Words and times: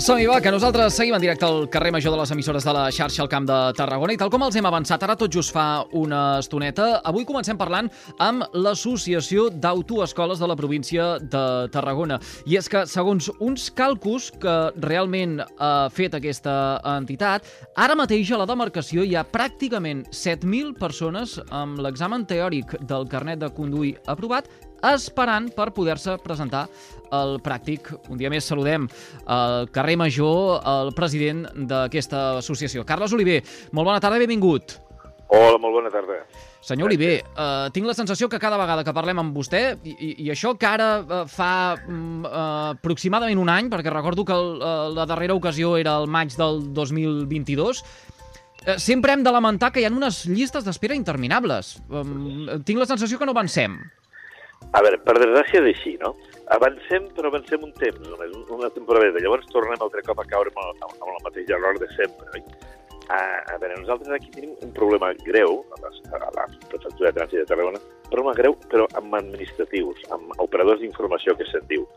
Som-hi, 0.00 0.24
va, 0.24 0.38
que 0.40 0.48
nosaltres 0.48 0.94
seguim 0.96 1.12
en 1.12 1.20
directe 1.20 1.44
al 1.44 1.66
carrer 1.68 1.90
Major 1.92 2.14
de 2.14 2.18
les 2.22 2.30
emissores 2.32 2.64
de 2.64 2.72
la 2.72 2.86
xarxa 2.88 3.20
al 3.20 3.28
Camp 3.28 3.44
de 3.44 3.56
Tarragona 3.76 4.14
i 4.14 4.18
tal 4.20 4.30
com 4.32 4.40
els 4.46 4.56
hem 4.56 4.64
avançat 4.64 5.02
ara 5.04 5.12
tot 5.20 5.28
just 5.34 5.52
fa 5.52 5.82
una 5.92 6.38
estoneta, 6.40 7.02
avui 7.04 7.26
comencem 7.28 7.58
parlant 7.60 7.90
amb 8.24 8.46
l'Associació 8.56 9.50
d'Autoescoles 9.52 10.40
de 10.40 10.48
la 10.48 10.56
província 10.56 11.10
de 11.20 11.42
Tarragona. 11.74 12.16
I 12.48 12.56
és 12.56 12.70
que, 12.72 12.86
segons 12.88 13.28
uns 13.44 13.66
càlculs 13.76 14.30
que 14.40 14.56
realment 14.80 15.42
ha 15.58 15.90
fet 15.92 16.16
aquesta 16.16 16.54
entitat, 16.94 17.44
ara 17.76 17.98
mateix 17.98 18.32
a 18.32 18.40
la 18.40 18.48
demarcació 18.48 19.04
hi 19.04 19.18
ha 19.20 19.26
pràcticament 19.28 20.06
7.000 20.08 20.78
persones 20.80 21.36
amb 21.50 21.84
l'examen 21.84 22.24
teòric 22.24 22.78
del 22.88 23.04
carnet 23.12 23.44
de 23.44 23.52
conduir 23.52 23.98
aprovat 24.08 24.48
esperant 24.92 25.50
per 25.56 25.70
poder-se 25.76 26.16
presentar 26.24 26.66
al 27.10 27.38
pràctic. 27.44 27.90
Un 28.08 28.20
dia 28.20 28.30
més 28.30 28.46
saludem 28.46 28.86
al 29.26 29.68
carrer 29.74 29.96
Major 30.00 30.60
el 30.64 30.94
president 30.96 31.46
d'aquesta 31.70 32.38
associació. 32.38 32.86
Carles 32.86 33.12
Oliver, 33.16 33.40
molt 33.72 33.90
bona 33.92 34.00
tarda 34.02 34.20
i 34.20 34.24
benvingut. 34.26 34.78
Hola, 35.30 35.58
molt 35.62 35.76
bona 35.78 35.90
tarda. 35.94 36.24
Senyor 36.60 36.88
Oliver, 36.90 37.12
eh, 37.22 37.68
tinc 37.72 37.86
la 37.86 37.94
sensació 37.94 38.28
que 38.28 38.40
cada 38.42 38.58
vegada 38.58 38.82
que 38.84 38.92
parlem 38.92 39.20
amb 39.22 39.36
vostè, 39.36 39.60
i, 39.86 39.92
i, 39.94 40.08
i 40.26 40.30
això 40.32 40.56
que 40.58 40.66
ara 40.66 40.88
eh, 40.98 41.20
fa 41.30 41.52
mm, 41.78 42.26
eh, 42.26 42.40
aproximadament 42.74 43.38
un 43.38 43.48
any, 43.48 43.70
perquè 43.70 43.94
recordo 43.94 44.26
que 44.26 44.34
el, 44.34 44.50
eh, 44.58 44.88
la 44.96 45.06
darrera 45.06 45.38
ocasió 45.38 45.76
era 45.78 45.94
el 46.02 46.10
maig 46.10 46.34
del 46.36 46.60
2022, 46.74 47.84
eh, 48.66 48.76
sempre 48.82 49.14
hem 49.14 49.22
de 49.22 49.32
lamentar 49.32 49.70
que 49.70 49.80
hi 49.80 49.86
ha 49.86 49.94
unes 49.94 50.24
llistes 50.26 50.66
d'espera 50.66 50.98
interminables. 50.98 51.76
Eh, 51.78 52.60
tinc 52.66 52.82
la 52.82 52.90
sensació 52.90 53.22
que 53.22 53.30
no 53.30 53.38
avancem. 53.38 53.78
A 54.70 54.82
veure, 54.84 55.00
per 55.02 55.16
desgràcia 55.18 55.60
és 55.64 55.68
així, 55.72 55.92
no? 55.98 56.12
Avancem, 56.54 57.08
però 57.16 57.30
avancem 57.30 57.64
un 57.66 57.72
temps, 57.78 58.02
només, 58.06 58.34
una 58.54 58.70
temporada. 58.74 59.22
Llavors 59.22 59.48
tornem 59.50 59.80
altre 59.82 60.04
cop 60.06 60.20
a 60.22 60.26
caure 60.30 60.52
amb 60.54 60.84
el, 60.84 61.00
el 61.10 61.24
mateix 61.24 61.50
error 61.56 61.80
de 61.80 61.88
sempre, 61.96 62.28
oi? 62.38 62.44
A, 63.10 63.18
a 63.50 63.56
veure, 63.58 63.80
nosaltres 63.80 64.14
aquí 64.14 64.30
tenim 64.36 64.52
un 64.62 64.70
problema 64.76 65.10
greu, 65.26 65.64
a 65.74 65.80
la, 65.82 65.90
a 66.20 66.30
la 66.36 66.44
prefectura 66.68 67.10
de 67.10 67.16
trànsit 67.18 67.40
de 67.40 67.48
Tarragona, 67.50 67.82
problema 68.12 68.36
greu, 68.38 68.54
però 68.70 68.86
amb 69.00 69.18
administratius, 69.18 70.04
amb 70.14 70.30
operadors 70.46 70.84
d'informació, 70.84 71.34
que 71.40 71.48
se'n 71.50 71.66
diu. 71.72 71.88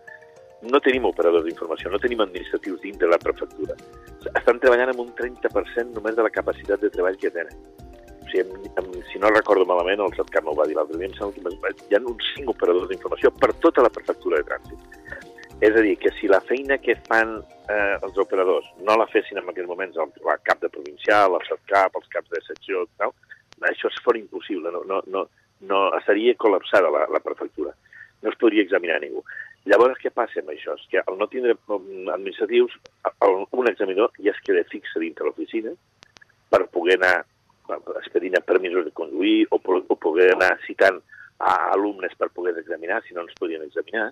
No 0.65 0.81
tenim 0.81 1.05
operadors 1.05 1.45
d'informació, 1.45 1.91
no 1.93 2.01
tenim 2.01 2.25
administratius 2.25 2.81
dins 2.81 2.97
de 2.97 3.11
la 3.11 3.21
prefectura. 3.21 3.77
Estan 4.33 4.63
treballant 4.63 4.95
amb 4.95 5.05
un 5.05 5.13
30% 5.19 5.93
només 5.93 6.17
de 6.17 6.25
la 6.25 6.33
capacitat 6.33 6.81
de 6.81 6.89
treball 6.89 7.19
que 7.21 7.29
tenen 7.35 7.53
si, 8.33 8.41
em, 8.41 8.49
em, 8.81 8.89
si 9.11 9.19
no 9.21 9.29
recordo 9.29 9.65
malament, 9.69 10.01
el 10.01 10.15
Satcar 10.17 10.41
no 10.43 10.51
ho 10.51 10.57
va 10.57 10.65
dir 10.65 10.75
l'altre 10.75 10.97
dia, 10.97 11.11
em 11.11 11.13
sembla 11.19 11.53
que 11.53 11.73
hi 11.91 11.95
ha 11.95 12.01
uns 12.01 12.29
cinc 12.33 12.49
operadors 12.49 12.89
d'informació 12.89 13.31
per 13.37 13.51
tota 13.61 13.85
la 13.85 13.91
prefectura 13.93 14.39
de 14.41 14.47
trànsit. 14.49 14.97
És 15.61 15.77
a 15.77 15.83
dir, 15.85 15.93
que 16.01 16.11
si 16.17 16.27
la 16.27 16.41
feina 16.41 16.79
que 16.81 16.95
fan 17.05 17.37
eh, 17.69 17.95
els 18.01 18.17
operadors 18.17 18.65
no 18.81 18.97
la 18.97 19.07
fessin 19.13 19.39
en 19.39 19.47
aquells 19.47 19.69
moments 19.69 19.99
el, 20.01 20.11
la 20.25 20.39
cap 20.49 20.59
de 20.65 20.71
provincial, 20.73 21.37
el 21.37 21.45
SATCAP, 21.47 22.01
els 22.01 22.09
caps 22.15 22.33
de 22.33 22.41
secció, 22.49 22.83
tal, 22.97 23.13
això 23.69 23.91
és 23.93 24.01
fora 24.03 24.19
impossible, 24.19 24.73
no, 24.73 24.81
no, 24.89 24.99
no, 25.13 25.27
no 25.69 25.85
estaria 25.99 26.35
col·lapsada 26.41 26.91
la, 26.91 27.05
la 27.13 27.21
prefectura. 27.23 27.71
No 28.23 28.31
es 28.31 28.39
podria 28.41 28.65
examinar 28.65 28.99
ningú. 29.03 29.21
Llavors, 29.69 29.99
què 30.01 30.09
passa 30.11 30.41
amb 30.41 30.51
això? 30.51 30.75
És 30.75 30.89
que 30.91 30.99
al 30.99 31.19
no 31.19 31.29
tindre 31.31 31.53
mm, 31.55 32.09
administratius, 32.17 32.73
el, 33.13 33.43
un 33.51 33.69
examinador 33.69 34.11
ja 34.19 34.33
es 34.33 34.41
queda 34.43 34.65
fixa 34.71 34.99
dintre 34.99 35.27
l'oficina 35.27 35.71
per 36.51 36.65
poder 36.73 36.97
anar 36.99 37.21
expedint 37.99 38.37
permisos 38.45 38.85
de 38.85 38.91
conduir 38.91 39.47
o, 39.51 39.59
o 39.59 39.95
poder 39.95 40.31
anar 40.33 40.57
citant 40.67 41.01
a 41.39 41.73
alumnes 41.73 42.13
per 42.17 42.29
poder 42.29 42.57
examinar, 42.57 43.01
si 43.03 43.13
no 43.13 43.23
ens 43.25 43.35
podien 43.39 43.63
examinar. 43.65 44.11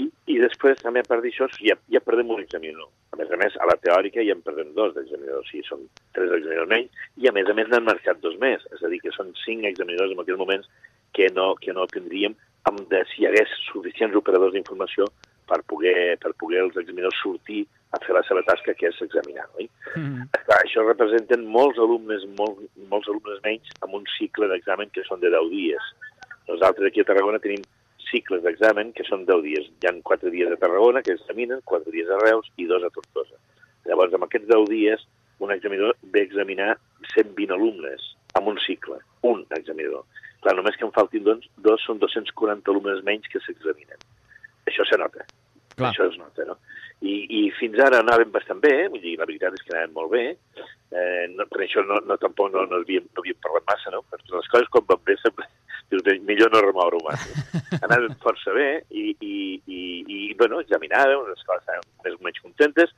I, 0.00 0.08
i 0.32 0.38
després, 0.40 0.80
també 0.80 1.02
a 1.02 1.06
part 1.08 1.22
d'això, 1.24 1.48
ja, 1.60 1.76
ja 1.92 2.00
perdem 2.04 2.30
un 2.32 2.40
examinador. 2.42 2.88
A 3.12 3.18
més 3.20 3.32
a 3.32 3.38
més, 3.40 3.56
a 3.60 3.68
la 3.68 3.76
teòrica 3.80 4.24
ja 4.24 4.34
en 4.36 4.40
perdem 4.44 4.72
dos 4.76 4.94
d'examinadors, 4.96 5.44
o 5.44 5.50
sigui, 5.50 5.66
són 5.68 5.84
tres 6.16 6.32
examinadors 6.32 6.70
menys, 6.70 7.02
i 7.20 7.28
a 7.28 7.34
més 7.36 7.50
a 7.50 7.56
més 7.56 7.68
n'han 7.68 7.88
marcat 7.88 8.22
dos 8.24 8.38
més, 8.40 8.64
és 8.72 8.82
a 8.82 8.90
dir, 8.92 9.02
que 9.04 9.12
són 9.14 9.34
cinc 9.44 9.68
examinadors 9.68 10.14
en 10.14 10.24
aquells 10.24 10.40
moments 10.40 10.70
que 11.12 11.28
no, 11.36 11.52
que 11.60 11.76
no 11.76 11.84
tindríem 11.92 12.36
amb 12.70 12.80
de, 12.88 13.02
si 13.10 13.22
hi 13.22 13.28
hagués 13.28 13.52
suficients 13.68 14.16
operadors 14.16 14.56
d'informació 14.56 15.08
per 15.48 15.60
poder, 15.68 16.16
per 16.22 16.32
poder 16.40 16.62
els 16.64 16.76
examinadors 16.76 17.20
sortir 17.22 17.64
a 17.92 18.00
fer 18.04 18.14
la 18.16 18.22
seva 18.24 18.42
tasca, 18.46 18.74
que 18.74 18.88
és 18.88 19.00
examinar. 19.04 19.46
Oi? 19.58 19.68
Mm 19.96 20.02
-hmm. 20.02 20.44
Clar, 20.46 20.58
això 20.62 20.86
representen 20.86 21.46
molts 21.46 21.78
alumnes, 21.78 22.24
molt, 22.38 22.58
molts 22.88 23.08
alumnes 23.08 23.42
menys, 23.44 23.68
amb 23.80 23.94
un 23.94 24.04
cicle 24.18 24.48
d'examen 24.48 24.90
que 24.90 25.04
són 25.04 25.20
de 25.20 25.30
10 25.30 25.50
dies. 25.50 25.84
Nosaltres 26.48 26.86
aquí 26.86 27.00
a 27.00 27.04
Tarragona 27.04 27.38
tenim 27.38 27.62
cicles 28.10 28.42
d'examen 28.42 28.92
que 28.92 29.04
són 29.04 29.24
10 29.26 29.42
dies. 29.42 29.64
Hi 29.80 29.86
ha 29.88 29.94
4 30.02 30.30
dies 30.30 30.50
a 30.52 30.56
Tarragona 30.56 31.02
que 31.02 31.12
examinen, 31.12 31.60
4 31.64 31.90
dies 31.90 32.08
a 32.08 32.18
Reus 32.18 32.50
i 32.56 32.66
2 32.66 32.84
a 32.84 32.90
Tortosa. 32.90 33.36
Llavors, 33.84 34.14
amb 34.14 34.24
aquests 34.24 34.48
10 34.48 34.68
dies, 34.68 35.06
un 35.38 35.50
examinador 35.50 35.96
ve 36.02 36.20
a 36.20 36.28
examinar 36.28 36.78
120 37.14 37.52
alumnes 37.52 38.00
amb 38.34 38.48
un 38.48 38.58
cicle, 38.58 38.98
un 39.22 39.46
examinador. 39.50 40.04
Clar, 40.42 40.56
només 40.56 40.76
que 40.76 40.86
en 40.86 40.92
faltin 40.94 41.24
dos, 41.24 41.44
dos 41.62 41.82
són 41.86 42.00
240 42.02 42.70
alumnes 42.72 43.02
menys 43.06 43.28
que 43.30 43.40
s'examinen. 43.44 43.98
Això 44.70 44.86
se 44.88 44.98
nota. 45.00 45.24
Clar. 45.76 45.90
Això 45.90 46.06
es 46.10 46.18
nota, 46.20 46.44
no? 46.44 46.58
I, 47.02 47.14
i 47.34 47.40
fins 47.56 47.80
ara 47.82 48.02
anàvem 48.02 48.30
bastant 48.34 48.60
bé, 48.62 48.72
vull 48.92 49.02
dir, 49.02 49.16
la 49.18 49.26
veritat 49.26 49.56
és 49.56 49.64
que 49.64 49.72
anàvem 49.72 49.94
molt 49.96 50.12
bé, 50.12 50.24
eh, 50.92 51.24
no, 51.32 51.46
per 51.50 51.62
això 51.64 51.82
no, 51.86 51.98
no, 52.06 52.18
tampoc 52.22 52.52
no, 52.52 52.66
no, 52.70 52.82
havíem, 52.82 53.08
no 53.10 53.24
havíem 53.24 53.40
parlat 53.42 53.66
massa, 53.70 53.90
no? 53.94 54.02
Perquè 54.10 54.36
les 54.36 54.50
coses 54.52 54.70
quan 54.74 54.86
van 54.90 55.00
bé 55.08 55.16
sempre 55.22 55.48
dius, 55.90 56.20
millor 56.28 56.52
no 56.52 56.62
remoure-ho 56.66 57.00
massa. 57.06 57.46
anàvem 57.88 58.14
força 58.22 58.54
bé 58.54 58.68
i, 58.90 59.08
i, 59.16 59.32
i, 59.66 59.80
i 60.18 60.20
bueno, 60.38 60.60
examinàvem, 60.62 61.24
les 61.30 61.48
coses 61.48 61.64
estaven 61.64 61.88
més 62.04 62.20
o 62.20 62.28
menys 62.28 62.44
contentes 62.44 62.94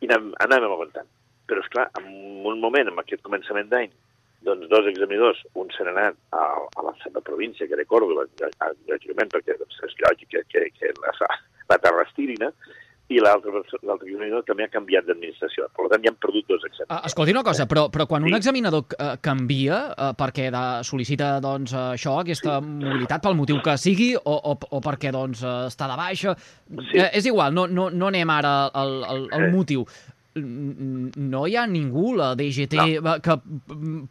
i 0.00 0.08
anàvem, 0.08 0.32
anàvem 0.46 0.78
aguantant. 0.78 1.10
Però, 1.50 1.60
és 1.60 1.74
clar, 1.74 1.88
en 1.98 2.08
un 2.48 2.62
moment, 2.62 2.88
en 2.88 3.02
aquest 3.02 3.24
començament 3.26 3.68
d'any, 3.68 3.90
doncs 4.46 4.68
dos 4.70 4.88
examinadors, 4.90 5.40
un 5.58 5.70
se 5.74 5.86
n'ha 5.86 5.94
anat 5.94 6.18
a, 6.36 6.44
a 6.78 6.86
la 6.88 6.94
seva 7.02 7.22
província, 7.24 7.66
que 7.66 7.76
era 7.78 7.88
Còrdoba, 7.88 8.26
lògicament, 8.90 9.32
perquè 9.32 9.58
doncs, 9.58 9.80
és 9.88 9.98
lògic 10.06 10.32
que, 10.34 10.46
que, 10.52 10.68
que 10.78 10.94
la, 11.02 11.12
la 11.70 11.78
terra 11.82 12.06
estirina, 12.08 12.52
i 13.12 13.20
l'altre 13.20 13.52
examinador 13.60 14.44
també 14.46 14.64
ha 14.66 14.70
canviat 14.72 15.06
d'administració. 15.08 15.66
Per 15.76 15.88
tant, 15.90 16.04
ja 16.04 16.12
han 16.12 16.18
perdut 16.22 16.48
dos 16.48 16.62
examinadors. 16.64 17.02
Uh, 17.02 17.10
escolti 17.10 17.34
una 17.34 17.44
cosa, 17.46 17.66
però, 17.68 17.86
però 17.92 18.06
quan 18.08 18.24
sí. 18.24 18.30
un 18.30 18.38
examinador 18.38 18.86
uh, 18.86 19.10
canvia 19.24 19.80
uh, 19.90 20.12
perquè 20.18 20.48
de, 20.54 20.62
sol·licita 20.88 21.34
doncs, 21.44 21.74
això, 21.82 22.16
aquesta 22.22 22.58
sí. 22.60 22.72
mobilitat, 22.86 23.24
pel 23.24 23.36
motiu 23.38 23.60
que 23.64 23.76
sigui, 23.80 24.12
o, 24.16 24.38
o, 24.52 24.56
o 24.78 24.82
perquè 24.84 25.12
doncs, 25.14 25.44
uh, 25.44 25.68
està 25.68 25.90
de 25.90 25.98
baixa, 26.00 26.34
sí. 26.38 27.02
uh, 27.02 27.10
és 27.10 27.28
igual, 27.28 27.54
no, 27.56 27.66
no, 27.68 27.90
no 27.92 28.10
anem 28.12 28.32
ara 28.32 28.56
al, 28.70 28.98
al, 29.04 29.28
al 29.36 29.48
motiu 29.54 29.86
no 30.36 31.44
hi 31.46 31.56
ha 31.56 31.66
ningú, 31.68 32.14
la 32.16 32.32
DGT, 32.38 32.78
no. 33.04 33.18
que 33.24 33.36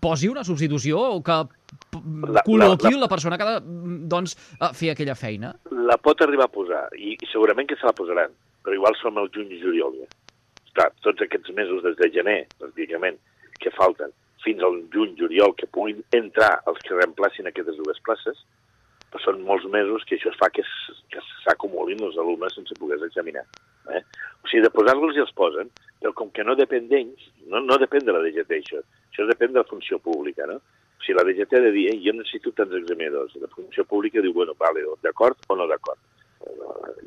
posi 0.01 0.29
una 0.29 0.43
substitució 0.45 0.99
o 1.15 1.23
que 1.25 1.39
col·loqui 1.91 2.91
la, 2.91 2.97
la, 2.97 3.01
la 3.05 3.09
persona 3.11 3.39
que 3.39 3.47
ha 3.47 3.57
de 3.57 4.05
doncs, 4.11 4.37
fer 4.77 4.93
aquella 4.93 5.17
feina? 5.17 5.55
La 5.89 5.97
pot 5.97 6.21
arribar 6.21 6.47
a 6.49 6.53
posar, 6.53 6.85
i, 6.97 7.17
i 7.17 7.29
segurament 7.31 7.69
que 7.69 7.79
se 7.79 7.89
la 7.89 7.97
posaran 7.97 8.33
però 8.63 8.75
igual 8.77 8.95
som 8.99 9.17
el 9.17 9.29
juny 9.33 9.55
i 9.55 9.61
juliol 9.61 9.97
ja. 10.01 10.09
Clar, 10.77 10.89
tots 11.03 11.23
aquests 11.25 11.51
mesos 11.57 11.83
des 11.83 11.97
de 11.99 12.09
gener, 12.15 12.39
pràcticament, 12.61 13.17
que 13.59 13.73
falten, 13.75 14.13
fins 14.45 14.61
al 14.63 14.79
juny, 14.93 15.17
juliol, 15.19 15.53
que 15.57 15.67
puguin 15.75 15.99
entrar 16.15 16.53
els 16.69 16.79
que 16.85 16.95
reemplacin 16.95 17.49
aquestes 17.49 17.77
dues 17.81 17.99
places, 18.05 18.39
però 19.11 19.23
són 19.25 19.41
molts 19.43 19.67
mesos 19.73 20.05
que 20.07 20.15
això 20.15 20.31
es 20.31 20.39
fa 20.39 20.47
que 20.55 20.63
s'acumulin 21.43 21.99
els 22.07 22.15
alumnes 22.21 22.55
sense 22.55 22.77
poder 22.79 23.01
examinar. 23.03 23.43
Eh? 23.91 23.99
Sigui, 24.51 24.65
de 24.65 24.71
posar-los 24.75 25.15
els 25.15 25.31
posen, 25.31 25.69
però 26.01 26.11
com 26.17 26.31
que 26.35 26.43
no 26.43 26.57
depèn 26.59 26.89
d'ells, 26.91 27.27
no, 27.47 27.61
no 27.63 27.77
depèn 27.79 28.03
de 28.03 28.11
la 28.11 28.19
DGT 28.25 28.57
això, 28.57 28.81
això 29.07 29.27
depèn 29.29 29.53
de 29.55 29.61
la 29.61 29.69
funció 29.69 29.99
pública, 30.03 30.43
no? 30.49 30.59
Sigui, 31.05 31.15
la 31.15 31.23
DGT 31.29 31.55
ha 31.55 31.63
de 31.63 31.71
dir, 31.71 31.85
eh, 31.93 31.99
jo 32.03 32.13
necessito 32.17 32.51
tants 32.57 32.75
examinadors. 32.81 33.37
La 33.39 33.49
funció 33.55 33.85
pública 33.87 34.19
diu, 34.21 34.35
bueno, 34.35 34.57
vale, 34.59 34.83
d'acord 35.05 35.39
o 35.47 35.55
no 35.55 35.69
d'acord. 35.71 36.03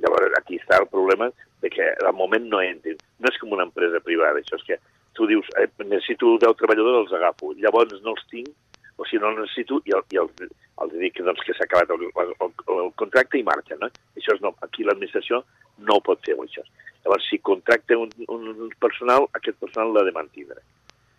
Llavors, 0.00 0.34
aquí 0.38 0.56
està 0.56 0.80
el 0.80 0.88
problema 0.88 1.28
de 1.62 1.70
que 1.70 1.84
al 2.06 2.14
moment 2.16 2.48
no 2.48 2.62
entrin. 2.62 2.98
No 3.20 3.30
és 3.30 3.38
com 3.40 3.52
una 3.56 3.66
empresa 3.68 4.00
privada, 4.00 4.40
això 4.40 4.58
és 4.58 4.66
que 4.68 4.78
tu 5.14 5.28
dius, 5.30 5.46
eh, 5.60 5.68
necessito 5.84 6.36
10 6.42 6.56
treballadors, 6.58 7.04
els 7.04 7.16
agafo. 7.18 7.52
Llavors 7.60 8.00
no 8.02 8.16
els 8.16 8.24
tinc, 8.32 8.50
o 8.96 9.06
si 9.06 9.18
no 9.18 9.30
els 9.30 9.40
necessito, 9.42 9.80
i, 9.84 9.94
el, 9.96 10.04
i 10.14 10.20
els, 10.22 10.48
els 10.84 10.96
dic 10.98 11.20
doncs, 11.20 11.42
que 11.46 11.54
s'ha 11.54 11.68
acabat 11.68 11.92
el, 11.94 12.08
el, 12.08 12.34
el, 12.40 12.90
contracte 13.00 13.38
i 13.38 13.46
marxen. 13.46 13.80
No? 13.82 13.90
Això 14.18 14.36
és 14.36 14.42
no, 14.42 14.54
aquí 14.66 14.86
l'administració 14.86 15.44
no 15.86 15.98
ho 15.98 16.04
pot 16.04 16.22
fer 16.26 16.36
això. 16.38 16.66
Llavors, 17.04 17.26
si 17.28 17.38
contracta 17.38 17.98
un, 18.00 18.10
un 18.32 18.70
personal, 18.80 19.28
aquest 19.36 19.58
personal 19.60 19.92
l'ha 19.92 20.04
de 20.06 20.14
mantindre. 20.16 20.62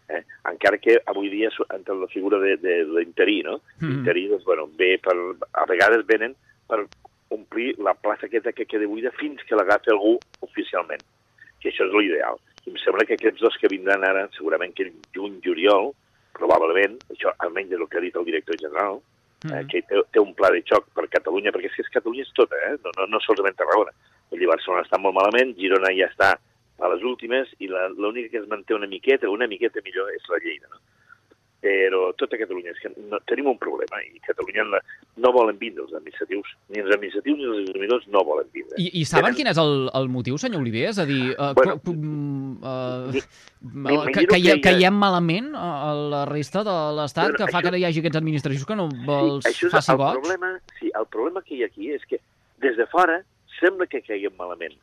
Eh? 0.09 0.21
Encara 0.49 0.77
que 0.77 0.99
avui 1.09 1.29
dia 1.29 1.49
entre 1.73 1.95
la 1.97 2.07
figura 2.07 2.39
de, 2.39 2.55
de, 2.61 2.77
de 2.85 2.99
l'interí, 2.99 3.41
no? 3.45 3.59
Mm. 3.79 3.89
L'interí, 3.91 4.27
doncs, 4.33 4.45
bueno, 4.45 4.67
ve 4.77 4.95
per, 5.01 5.15
a 5.53 5.65
vegades 5.69 6.05
venen 6.09 6.35
per 6.69 6.83
omplir 7.33 7.73
la 7.81 7.95
plaça 7.97 8.27
aquesta 8.27 8.53
que 8.53 8.67
queda 8.69 8.89
buida 8.89 9.13
fins 9.19 9.41
que 9.45 9.57
l'agafi 9.57 9.93
algú 9.93 10.15
oficialment, 10.45 11.01
que 11.61 11.71
això 11.71 11.87
és 11.87 11.93
l'ideal. 11.93 12.41
I 12.65 12.73
em 12.73 12.77
sembla 12.81 13.05
que 13.05 13.17
aquests 13.17 13.41
dos 13.41 13.57
que 13.61 13.69
vindran 13.69 14.05
ara, 14.05 14.27
segurament 14.37 14.73
que 14.77 14.91
juny, 15.13 15.39
juliol, 15.45 15.91
probablement, 16.37 16.97
això 17.13 17.33
almenys 17.45 17.73
és 17.73 17.81
el 17.81 17.89
que 17.89 17.99
ha 17.99 18.05
dit 18.05 18.17
el 18.19 18.27
director 18.29 18.57
general, 18.61 19.01
mm 19.45 19.59
eh, 19.59 19.63
que 19.71 19.81
té, 19.89 20.01
té 20.11 20.21
un 20.21 20.33
pla 20.37 20.51
de 20.53 20.61
xoc 20.65 20.87
per 20.97 21.07
Catalunya, 21.13 21.53
perquè 21.53 21.71
que 21.73 21.85
és 21.85 21.93
Catalunya 21.93 22.25
és 22.25 22.33
tota, 22.37 22.57
eh? 22.67 22.75
no, 22.83 22.93
no, 22.97 23.07
no 23.13 23.21
solament 23.23 23.57
Tarragona. 23.59 23.93
Vull 24.31 24.41
dir, 24.41 24.49
Barcelona 24.49 24.83
està 24.85 24.99
molt 25.01 25.15
malament, 25.17 25.53
Girona 25.59 25.93
ja 25.93 26.09
està 26.09 26.33
a 26.35 26.91
les 26.91 27.05
últimes, 27.07 27.51
i 27.63 27.69
l'única 27.69 28.31
que 28.33 28.41
es 28.41 28.49
manté 28.51 28.75
una 28.75 28.89
miqueta, 28.91 29.29
una 29.31 29.47
miqueta 29.47 29.83
millor, 29.85 30.11
és 30.17 30.25
la 30.31 30.41
Lleida, 30.43 30.67
no? 30.71 30.81
Però 31.63 32.11
tota 32.19 32.37
Catalunya, 32.37 32.73
és 32.75 32.81
que 32.83 32.91
no, 33.09 33.17
tenim 33.29 33.47
un 33.49 33.57
problema, 33.57 33.99
i 34.05 34.19
Catalunya 34.25 34.65
no, 34.67 34.79
no 35.23 35.31
volen 35.33 35.57
vindre 35.57 35.85
els 35.85 35.95
administratius, 35.97 36.51
ni 36.69 36.81
els 36.83 36.91
administratius 36.93 37.39
ni 37.39 37.47
els 37.47 37.61
examinadors 37.63 38.05
no 38.13 38.23
volen 38.27 38.49
vindre. 38.53 38.77
I, 38.81 38.91
i 39.01 39.05
saben 39.07 39.31
Tenen... 39.31 39.37
quin 39.39 39.51
és 39.53 39.61
el, 39.61 39.73
el 39.97 40.09
motiu, 40.13 40.37
senyor 40.41 40.61
Oliver? 40.61 40.85
És 40.91 41.01
a 41.01 41.07
dir, 41.09 41.21
uh, 41.33 41.51
bueno, 41.57 41.77
uh, 41.79 43.09
uh, 43.09 44.05
que, 44.11 44.27
que, 44.29 44.39
hi, 44.41 44.55
que 44.61 44.75
hi 44.77 44.85
ha 44.85 44.93
malament 44.93 45.53
a 45.57 45.93
la 45.95 46.23
resta 46.29 46.65
de 46.67 46.75
l'Estat 46.99 47.31
bueno, 47.31 47.41
que 47.41 47.51
fa 47.51 47.61
això, 47.63 47.73
que 47.73 47.81
hi 47.81 47.87
hagi 47.89 48.03
aquests 48.03 48.21
administratius 48.21 48.69
que 48.69 48.77
no 48.77 48.89
els 49.17 49.49
sí, 49.49 49.71
faci 49.73 49.95
el 49.95 50.01
goig? 50.03 50.21
Problema, 50.21 50.53
sí, 50.79 50.91
el 50.93 51.09
problema 51.09 51.45
que 51.45 51.57
hi 51.57 51.63
ha 51.65 51.71
aquí 51.71 51.93
és 51.95 52.05
que 52.09 52.21
des 52.61 52.77
de 52.77 52.85
fora 52.91 53.21
sembla 53.59 53.89
que 53.89 54.03
caiguem 54.05 54.35
malament. 54.37 54.75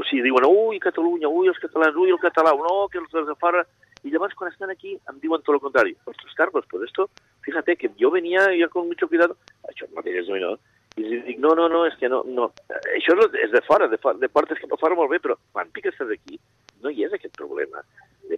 O 0.00 0.02
sigui, 0.08 0.24
diuen, 0.26 0.46
ui, 0.48 0.80
Catalunya, 0.82 1.28
ui, 1.28 1.50
els 1.50 1.60
catalans, 1.62 1.96
ui, 2.00 2.10
el 2.10 2.22
català, 2.22 2.56
no, 2.56 2.86
que 2.90 2.98
els 3.02 3.12
de 3.14 3.36
fora 3.38 3.62
y 4.04 4.10
llavors 4.10 4.34
quan 4.34 4.52
estan 4.52 4.70
aquí 4.70 4.98
em 5.08 5.18
diuen 5.20 5.42
tot 5.42 5.56
el 5.56 5.60
contrari. 5.64 5.96
Ostres, 6.04 6.34
Carlos, 6.36 6.64
pues 6.70 6.84
esto, 6.84 7.08
fíjate 7.40 7.76
que 7.76 7.90
yo 7.96 8.10
venía 8.10 8.54
ya 8.56 8.68
con 8.68 8.86
mucho 8.86 9.08
cuidado, 9.08 9.36
això 9.64 9.88
mateix 9.96 10.20
és 10.20 10.28
no, 10.28 10.54
i 11.00 11.02
dic, 11.08 11.38
no, 11.42 11.54
no, 11.58 11.68
no, 11.72 11.86
és 11.88 11.96
que 11.98 12.08
no, 12.12 12.20
no, 12.28 12.50
això 12.94 13.16
és 13.40 13.50
de 13.50 13.62
fora, 13.66 13.88
de, 13.88 13.98
fora, 13.98 14.20
de 14.20 14.28
portes 14.28 14.60
que 14.60 14.68
per 14.70 14.78
fora 14.78 14.94
molt 14.94 15.10
bé, 15.10 15.18
però 15.24 15.34
quan 15.52 15.72
piques 15.74 15.96
d'aquí 15.98 16.38
no 16.84 16.92
hi 16.92 17.06
és 17.08 17.16
aquest 17.16 17.34
problema, 17.34 17.80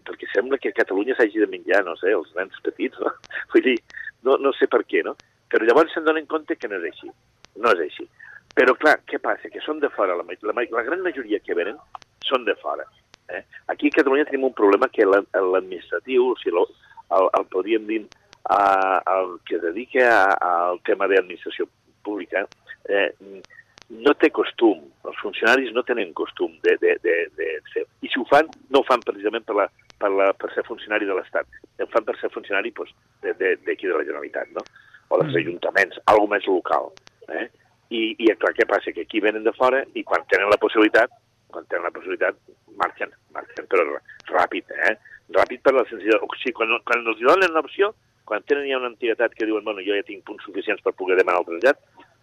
perquè 0.06 0.30
sembla 0.32 0.58
que 0.62 0.70
a 0.70 0.78
Catalunya 0.78 1.18
s'hagi 1.18 1.42
de 1.42 1.50
menjar, 1.50 1.82
no 1.84 1.96
sé, 1.98 2.14
els 2.14 2.30
nens 2.38 2.56
petits, 2.62 2.96
no? 3.02 3.10
Vull 3.52 3.66
dir, 3.66 3.76
no, 4.22 4.38
no 4.38 4.54
sé 4.54 4.70
per 4.70 4.84
què, 4.86 5.02
no? 5.04 5.16
Però 5.50 5.66
llavors 5.66 5.92
se'n 5.92 6.06
donen 6.06 6.30
compte 6.30 6.56
que 6.56 6.70
no 6.70 6.78
és 6.78 6.88
així, 6.92 7.10
no 7.58 7.74
és 7.74 7.82
així. 7.90 8.06
Però 8.56 8.72
clar, 8.78 9.00
què 9.04 9.18
passa? 9.20 9.50
Que 9.52 9.60
són 9.60 9.82
de 9.82 9.90
fora, 9.92 10.16
la, 10.16 10.24
la, 10.24 10.54
la 10.78 10.86
gran 10.86 11.02
majoria 11.04 11.42
que 11.44 11.58
venen 11.58 11.76
són 12.24 12.46
de 12.46 12.54
fora. 12.62 12.86
Eh? 13.28 13.42
Aquí 13.72 13.88
a 13.88 13.96
Catalunya 13.98 14.26
tenim 14.28 14.46
un 14.48 14.54
problema 14.54 14.88
que 14.92 15.06
l'administratiu, 15.06 16.30
o 16.32 16.38
sigui, 16.40 16.64
el, 17.16 17.28
el 17.38 17.46
podríem 17.52 17.86
dir, 17.90 18.02
eh, 18.50 18.98
el 19.16 19.36
que 19.46 19.60
dedica 19.62 20.08
al 20.36 20.80
tema 20.86 21.08
d'administració 21.10 21.68
pública, 22.06 22.46
eh, 22.88 23.10
no 23.88 24.14
té 24.18 24.30
costum, 24.34 24.80
els 25.06 25.18
funcionaris 25.22 25.72
no 25.74 25.84
tenen 25.86 26.12
costum 26.18 26.56
de, 26.64 26.74
de, 26.82 26.96
de, 27.02 27.16
de 27.38 27.50
ser. 27.72 27.84
I 28.02 28.10
si 28.10 28.18
ho 28.18 28.26
fan, 28.30 28.48
no 28.70 28.82
ho 28.82 28.88
fan 28.88 29.04
precisament 29.06 29.46
per, 29.46 29.54
la, 29.60 29.68
per, 30.00 30.10
la, 30.10 30.32
per 30.34 30.50
ser 30.54 30.66
funcionari 30.66 31.06
de 31.06 31.14
l'Estat, 31.14 31.46
ho 31.82 31.90
fan 31.92 32.06
per 32.06 32.16
ser 32.20 32.32
funcionari 32.34 32.72
pues, 32.74 32.90
d'aquí 33.22 33.38
de, 33.38 33.54
de, 33.62 33.76
de 33.76 33.94
la 33.94 34.06
Generalitat, 34.08 34.50
no? 34.56 34.64
o 35.08 35.20
dels 35.20 35.32
mm. 35.32 35.38
ajuntaments, 35.42 36.00
alguna 36.10 36.36
més 36.36 36.48
local. 36.50 36.90
Eh? 37.30 37.46
I, 37.94 38.00
I 38.18 38.32
clar, 38.40 38.54
què 38.56 38.66
passa? 38.66 38.90
Que 38.90 39.06
aquí 39.06 39.22
venen 39.22 39.46
de 39.46 39.54
fora 39.54 39.84
i 39.94 40.02
quan 40.02 40.26
tenen 40.32 40.50
la 40.50 40.58
possibilitat, 40.58 41.12
quan 41.52 41.66
tenen 41.70 41.86
la 41.86 41.92
possibilitat, 41.94 42.38
marxen, 42.80 43.12
marxen, 43.34 43.68
però 43.70 43.84
ràpid, 44.32 44.72
eh? 44.88 44.96
Ràpid 45.36 45.62
per 45.62 45.74
la 45.74 45.86
senzilla... 45.90 46.18
O 46.22 46.28
sigui, 46.38 46.54
quan, 46.58 46.74
quan 46.86 47.06
els 47.06 47.22
donen 47.22 47.54
l'opció, 47.54 47.92
quan 48.26 48.44
tenen 48.46 48.66
ja 48.68 48.80
una 48.80 48.90
entitat 48.92 49.34
que 49.34 49.46
diuen, 49.48 49.64
bueno, 49.66 49.84
jo 49.86 49.96
ja 49.96 50.06
tinc 50.06 50.24
punts 50.26 50.44
suficients 50.46 50.82
per 50.82 50.94
poder 50.98 51.18
demanar 51.20 51.42
el 51.42 51.48
trasllat, 51.50 51.82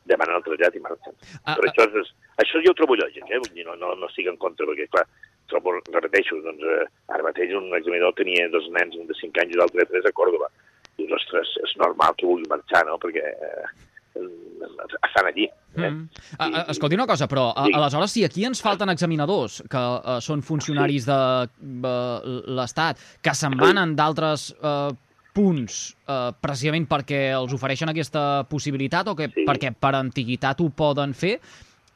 demanen 0.10 0.40
el 0.40 0.46
trasllat 0.46 0.75
i 0.75 0.84
marxen. 0.84 1.16
Ah, 1.44 1.56
però 1.56 1.70
ah. 1.70 1.72
això, 1.72 1.88
és, 2.02 2.12
això 2.44 2.64
jo 2.66 2.74
ho 2.74 2.80
trobo 2.80 2.98
lògic, 3.00 3.24
eh? 3.30 3.40
Vull 3.40 3.56
dir, 3.56 3.68
no, 3.68 3.78
no, 3.80 3.94
no 4.00 4.10
estic 4.12 4.28
en 4.31 4.40
contra, 4.42 4.68
perquè, 4.70 4.90
clar, 4.92 5.06
trobo, 5.52 5.78
repeteixo, 5.96 6.42
doncs, 6.44 6.68
eh, 6.75 6.86
ara 7.16 7.25
mateix 7.28 7.56
un 7.60 7.72
examinador 7.72 8.16
tenia 8.20 8.50
dos 8.52 8.68
nens, 8.75 9.00
un 9.00 9.08
de 9.10 9.18
5 9.20 9.44
anys 9.44 9.56
i 9.56 9.60
l'altre 9.60 9.84
de 9.84 9.92
3 9.96 10.12
a 10.12 10.16
Còrdoba. 10.20 10.52
I, 11.00 11.08
ostres, 11.18 11.56
és 11.64 11.75
normal 11.81 12.16
que 12.20 12.30
vulgui 12.30 12.52
marxar, 12.52 12.84
no?, 12.90 13.00
perquè 13.02 13.24
eh, 13.31 13.66
estan 14.15 15.27
allí. 15.27 15.50
Eh? 15.75 15.89
Mm. 15.89 16.10
A, 16.38 16.65
escolti 16.69 16.95
una 16.95 17.07
cosa, 17.10 17.27
però 17.27 17.50
a, 17.51 17.65
aleshores 17.65 18.13
si 18.13 18.24
aquí 18.25 18.45
ens 18.45 18.62
falten 18.62 18.92
examinadors 18.94 19.62
que 19.69 19.81
uh, 19.81 20.19
són 20.21 20.44
funcionaris 20.45 21.07
de 21.10 21.19
uh, 21.50 22.30
l'Estat, 22.57 23.01
que 23.21 23.33
se'n 23.38 23.57
van 23.60 23.81
en 23.81 23.98
d'altres 23.98 24.51
uh, 24.62 24.94
punts 25.33 25.81
uh, 26.06 26.30
precisament 26.38 26.86
perquè 26.89 27.25
els 27.33 27.54
ofereixen 27.57 27.89
aquesta 27.89 28.45
possibilitat 28.50 29.10
o 29.10 29.18
que 29.18 29.31
sí. 29.33 29.45
perquè 29.50 29.74
per 29.74 29.95
antiguitat 29.98 30.62
ho 30.62 30.71
poden 30.77 31.15
fer, 31.18 31.38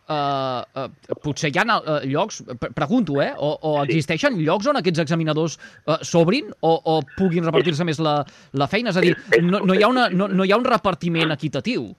Uh, 0.08 0.64
uh, 0.80 1.16
potser 1.20 1.50
hi 1.52 1.58
ha 1.60 1.66
uh, 1.68 1.98
llocs, 2.08 2.38
pregunto, 2.72 3.18
eh? 3.20 3.34
O, 3.44 3.50
o 3.60 3.72
existeixen 3.82 4.38
llocs 4.40 4.70
on 4.72 4.80
aquests 4.80 5.02
examinadors 5.04 5.58
uh, 5.60 5.98
s'obrin 6.00 6.48
o, 6.64 6.72
o 6.72 6.94
puguin 7.18 7.44
repartir-se 7.44 7.84
més 7.84 8.00
la, 8.00 8.22
la 8.56 8.70
feina? 8.72 8.94
És 8.94 9.02
a 9.02 9.04
dir, 9.04 9.12
no, 9.44 9.60
no, 9.60 9.76
hi 9.76 9.84
ha 9.84 9.90
una, 9.92 10.08
no, 10.08 10.30
no 10.32 10.48
hi 10.48 10.56
ha 10.56 10.62
un 10.62 10.64
repartiment 10.64 11.36
equitatiu. 11.36 11.90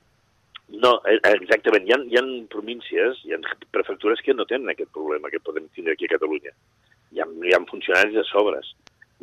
No, 0.68 1.00
eh, 1.08 1.18
exactament. 1.32 1.86
Hi 1.88 1.94
ha, 1.94 1.98
hi 2.04 2.18
ha 2.20 2.24
províncies, 2.52 3.22
hi 3.24 3.32
ha 3.32 3.40
prefectures 3.72 4.20
que 4.24 4.34
no 4.34 4.44
tenen 4.48 4.68
aquest 4.68 4.92
problema 4.92 5.30
que 5.32 5.40
podem 5.40 5.68
tindre 5.72 5.94
aquí 5.96 6.04
a 6.04 6.14
Catalunya. 6.16 6.52
Hi 7.12 7.22
ha, 7.22 7.26
hi 7.48 7.54
ha 7.56 7.62
funcionaris 7.70 8.14
de 8.14 8.24
sobres. 8.28 8.74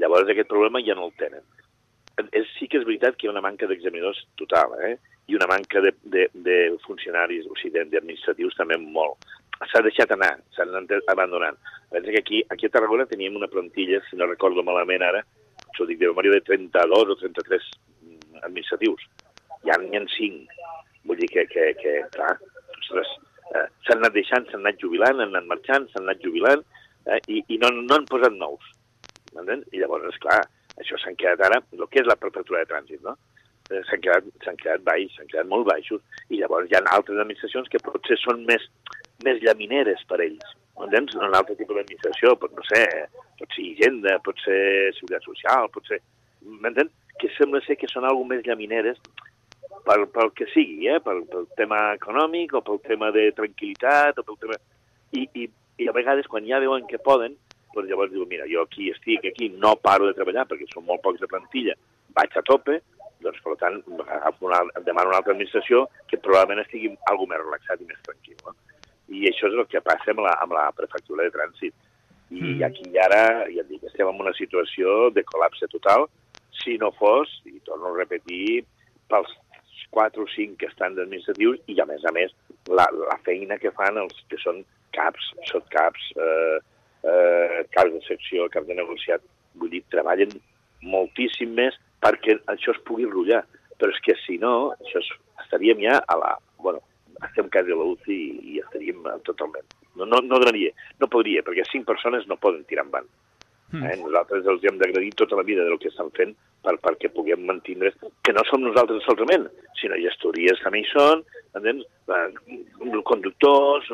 Llavors 0.01 0.31
aquest 0.31 0.50
problema 0.50 0.81
ja 0.83 0.97
no 0.97 1.06
el 1.07 1.13
tenen. 1.21 1.45
És, 2.31 2.47
sí 2.57 2.68
que 2.71 2.80
és 2.80 2.88
veritat 2.88 3.18
que 3.18 3.27
hi 3.27 3.30
ha 3.30 3.36
una 3.36 3.44
manca 3.45 3.69
d'examinadors 3.69 4.24
total, 4.42 4.74
eh? 4.88 4.95
i 5.27 5.36
una 5.36 5.47
manca 5.50 5.81
de, 5.81 5.92
de, 6.03 6.27
de 6.33 6.57
funcionaris, 6.86 7.47
o 7.50 7.56
sigui, 7.59 7.81
d'administratius 7.92 8.57
també 8.57 8.77
molt. 8.81 9.25
S'ha 9.71 9.81
deixat 9.86 10.12
anar, 10.13 10.36
s'han 10.56 10.74
abandonat. 11.13 11.57
Pensa 11.92 12.12
que 12.12 12.21
aquí, 12.21 12.44
aquí 12.50 12.68
a 12.68 12.74
Tarragona 12.74 13.07
teníem 13.09 13.38
una 13.38 13.50
plantilla, 13.50 14.01
si 14.09 14.18
no 14.18 14.27
recordo 14.30 14.63
malament 14.63 15.06
ara, 15.06 15.24
això 15.69 15.88
dic 15.88 16.01
de 16.01 16.12
memòria, 16.12 16.36
de 16.36 16.44
32 16.50 17.13
o 17.13 17.18
33 17.21 17.71
administratius. 18.44 19.07
Ja 19.65 19.80
n'hi 19.81 19.97
ha 19.97 20.06
5 20.18 20.65
Vull 21.06 21.22
dir 21.22 21.30
que, 21.31 21.46
que, 21.52 21.68
que 21.81 21.96
clar, 22.16 22.34
ostres, 22.80 23.12
eh, 23.54 23.68
s'han 23.86 24.02
anat 24.02 24.16
deixant, 24.18 24.48
s'han 24.50 24.66
anat 24.66 24.81
jubilant, 24.81 25.22
han 25.22 25.34
anat 25.34 25.48
marxant, 25.52 25.88
s'han 25.92 26.07
anat 26.07 26.24
jubilant, 26.25 26.66
eh, 27.06 27.22
i, 27.30 27.44
i 27.54 27.60
no, 27.62 27.72
no 27.78 28.00
han 28.00 28.10
posat 28.10 28.36
nous. 28.40 28.74
Entens? 29.36 29.68
I 29.74 29.84
llavors, 29.84 30.07
és 30.12 30.19
clar, 30.24 30.42
això 30.81 31.00
s'han 31.02 31.18
quedat 31.19 31.46
ara, 31.48 31.62
el 31.78 31.88
que 31.92 32.02
és 32.02 32.10
la 32.10 32.18
prefectura 32.19 32.63
de 32.63 32.72
trànsit, 32.72 33.02
no? 33.06 33.16
Eh, 33.72 33.81
s'han 33.90 34.02
quedat, 34.04 34.28
quedat 34.62 34.84
baix, 34.88 35.13
s'han 35.16 35.30
quedat 35.31 35.50
molt 35.52 35.68
baixos, 35.69 36.04
i 36.30 36.42
llavors 36.42 36.69
hi 36.69 36.78
ha 36.78 36.84
altres 36.98 37.22
administracions 37.22 37.72
que 37.72 37.81
potser 37.86 38.18
són 38.22 38.46
més, 38.50 38.66
més 39.25 39.42
llamineres 39.46 40.04
per 40.10 40.22
ells. 40.25 40.56
Entens? 40.86 41.16
Un 41.16 41.34
altre 41.34 41.56
tipus 41.56 41.78
d'administració, 41.78 42.36
pot, 42.40 42.52
no 42.57 42.66
sé, 42.68 42.84
pot 43.40 43.54
ser 43.56 43.63
Hisenda, 43.63 44.18
pot 44.25 44.40
ser 44.44 44.60
Seguretat 44.98 45.30
Social, 45.30 45.69
pot 45.74 45.88
ser... 45.88 46.02
M'entens? 46.46 46.92
Que 47.22 47.30
sembla 47.38 47.62
ser 47.63 47.78
que 47.80 47.88
són 47.88 48.04
alguna 48.06 48.36
més 48.36 48.44
llamineres 48.46 49.00
pel, 49.86 50.08
pel 50.14 50.32
que 50.38 50.48
sigui, 50.54 50.90
eh? 50.92 51.00
pel, 51.04 51.24
pel 51.32 51.48
tema 51.60 51.94
econòmic 51.96 52.56
o 52.58 52.64
pel 52.66 52.82
tema 52.86 53.12
de 53.16 53.30
tranquil·litat 53.38 54.22
o 54.22 54.26
pel 54.28 54.42
tema... 54.42 54.60
I, 55.16 55.28
i, 55.38 55.48
i 55.80 55.88
a 55.88 55.94
vegades 55.96 56.28
quan 56.32 56.48
ja 56.48 56.60
veuen 56.64 56.88
que 56.90 57.00
poden, 57.04 57.36
doncs 57.76 57.90
llavors 57.90 58.12
diuen, 58.14 58.30
mira, 58.32 58.48
jo 58.52 58.64
aquí 58.66 58.90
estic, 58.92 59.26
aquí 59.28 59.50
no 59.54 59.76
paro 59.83 60.09
de 60.09 60.16
treballar 60.18 60.48
perquè 60.50 60.68
són 60.71 60.88
molt 60.88 61.04
pocs 61.06 61.21
de 61.21 61.30
plantilla, 61.31 61.76
vaig 62.16 62.36
a 62.36 62.44
tope, 62.48 62.80
doncs 63.24 63.42
per 63.44 63.56
tant 63.62 63.80
una, 63.88 64.62
demano 64.86 65.12
una 65.12 65.19
altra 65.19 65.33
administració 65.33 65.86
que 66.09 66.19
probablement 66.21 66.64
estigui 66.64 66.92
alguna 67.12 67.36
més 67.36 67.44
relaxat 67.45 67.81
i 67.81 67.90
més 67.90 68.02
tranquil. 68.07 68.38
No? 68.45 68.56
I 69.16 69.28
això 69.30 69.50
és 69.50 69.57
el 69.57 69.68
que 69.71 69.83
passa 69.86 70.14
amb 70.14 70.24
la, 70.26 70.36
amb 70.44 70.56
la 70.56 70.69
prefectura 70.78 71.26
de 71.26 71.33
trànsit. 71.36 71.76
I 72.33 72.42
mm. 72.42 72.62
aquí 72.66 72.88
ara, 73.02 73.24
ja 73.54 73.62
et 73.62 73.69
dic, 73.69 73.83
estem 73.86 74.09
en 74.09 74.21
una 74.24 74.33
situació 74.38 75.12
de 75.14 75.24
col·lapse 75.28 75.69
total, 75.71 76.07
si 76.64 76.80
no 76.81 76.92
fos, 76.98 77.30
i 77.45 77.59
torno 77.68 77.92
a 77.92 77.98
repetir, 78.00 78.64
pels 79.12 79.30
4 79.95 80.23
o 80.23 80.30
5 80.35 80.59
que 80.59 80.68
estan 80.68 80.97
d'administratius 80.97 81.61
i, 81.71 81.78
a 81.80 81.87
més 81.90 82.04
a 82.06 82.11
més, 82.16 82.33
la, 82.68 82.87
la 82.99 83.18
feina 83.28 83.57
que 83.61 83.71
fan 83.78 83.99
els 84.02 84.18
que 84.31 84.40
són 84.42 84.64
caps, 84.95 85.31
sotcaps, 85.52 86.11
eh, 86.19 86.57
eh, 87.07 87.61
caps 87.75 87.94
de 87.94 88.02
secció, 88.07 88.49
caps 88.52 88.68
de 88.68 88.78
negociat, 88.78 89.23
vull 89.59 89.71
dir, 89.71 89.83
treballen 89.94 90.33
moltíssim 90.85 91.56
més 91.57 91.78
perquè 92.04 92.37
això 92.52 92.75
es 92.75 92.81
pugui 92.87 93.07
enrotllar. 93.07 93.44
Però 93.80 93.92
és 93.92 94.02
que 94.06 94.16
si 94.23 94.37
no, 94.40 94.71
això 94.78 95.02
es, 95.02 95.09
estaríem 95.45 95.81
ja 95.83 95.97
a 95.99 96.19
la... 96.19 96.35
Bueno, 96.64 96.80
estem 97.28 97.49
quasi 97.52 97.73
a 97.73 97.80
la 97.80 97.87
UCI 97.92 98.16
i, 98.16 98.54
i 98.54 98.61
estaríem 98.64 99.04
totalment. 99.28 99.68
No, 99.95 100.07
no, 100.07 100.19
no 100.23 100.40
donaria, 100.40 100.71
no 100.99 101.11
podria, 101.11 101.44
perquè 101.44 101.66
cinc 101.68 101.87
persones 101.87 102.28
no 102.28 102.40
poden 102.40 102.64
tirar 102.69 102.85
endavant. 102.85 103.07
Mm. 103.74 103.86
Eh? 103.86 103.95
Nosaltres 104.04 104.50
els 104.52 104.66
hem 104.68 104.78
d'agradir 104.81 105.14
tota 105.19 105.40
la 105.40 105.45
vida 105.48 105.66
del 105.66 105.80
que 105.81 105.90
estan 105.92 106.12
fent 106.18 106.36
per, 106.66 106.76
perquè 106.84 107.12
puguem 107.14 107.45
mantenir, 107.48 107.94
que 108.26 108.34
no 108.36 108.44
som 108.50 108.64
nosaltres 108.66 109.06
solament, 109.07 109.48
sinó 109.80 109.98
gestories 110.02 110.62
també 110.64 110.84
hi 110.84 110.88
són, 110.92 111.24
entens? 111.57 111.86
Conductors, 113.06 113.90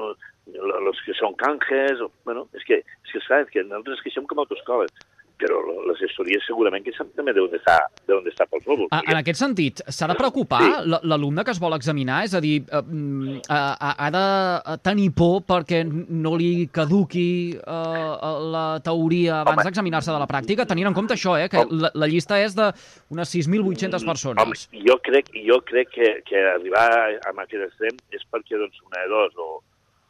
els 0.51 1.01
que 1.05 1.15
són 1.19 1.35
canjes, 1.39 2.03
o, 2.03 2.11
bueno, 2.27 2.47
és 2.57 2.67
que, 2.67 2.81
és 2.81 3.15
que, 3.15 3.23
és 3.23 3.51
que 3.53 3.65
nosaltres 3.67 3.97
ens 3.97 4.05
queixem 4.07 4.27
com 4.29 4.39
a 4.39 4.45
autoscoles 4.47 4.93
però 5.41 5.59
les 5.89 5.99
gestories 6.01 6.45
segurament 6.47 6.83
que 6.85 6.93
sap 6.95 7.09
també 7.17 7.33
d'on 7.35 7.55
està, 7.57 7.77
d'on 8.09 8.27
està 8.29 8.47
pels 8.49 8.67
núvols. 8.69 8.91
En 9.01 9.17
aquest 9.17 9.41
sentit, 9.41 9.81
s'ha 9.89 10.09
de 10.11 10.17
preocupar 10.19 10.61
sí. 10.63 10.99
l'alumne 11.01 11.45
que 11.47 11.53
es 11.55 11.61
vol 11.61 11.75
examinar? 11.77 12.21
És 12.27 12.35
a 12.37 12.41
dir, 12.43 12.61
eh, 12.63 12.81
mm, 12.81 13.41
ha 13.49 14.09
de 14.13 14.77
tenir 14.85 15.09
por 15.17 15.41
perquè 15.49 15.81
no 15.85 16.35
li 16.39 16.67
caduqui 16.73 17.27
eh, 17.57 18.13
la 18.55 18.65
teoria 18.85 19.41
abans 19.41 19.65
d'examinar-se 19.65 20.13
de 20.13 20.21
la 20.21 20.29
pràctica, 20.29 20.67
tenint 20.69 20.91
en 20.91 20.97
compte 20.97 21.17
això, 21.17 21.37
eh, 21.39 21.49
que 21.51 21.65
la, 21.71 21.91
la 21.95 22.09
llista 22.11 22.39
és 22.41 22.55
d'unes 22.57 23.35
6.800 23.35 24.07
persones. 24.07 24.45
Home, 24.45 24.85
jo 24.87 24.97
crec, 25.03 25.33
jo 25.47 25.61
crec 25.67 25.91
que, 25.95 26.13
que 26.27 26.45
arribar 26.55 26.87
a 27.17 27.33
aquest 27.33 27.67
extrem 27.67 27.99
és 28.15 28.23
perquè 28.31 28.59
doncs, 28.59 28.79
una 28.87 29.03
de 29.03 29.11
dos, 29.11 29.37
o, 29.41 29.61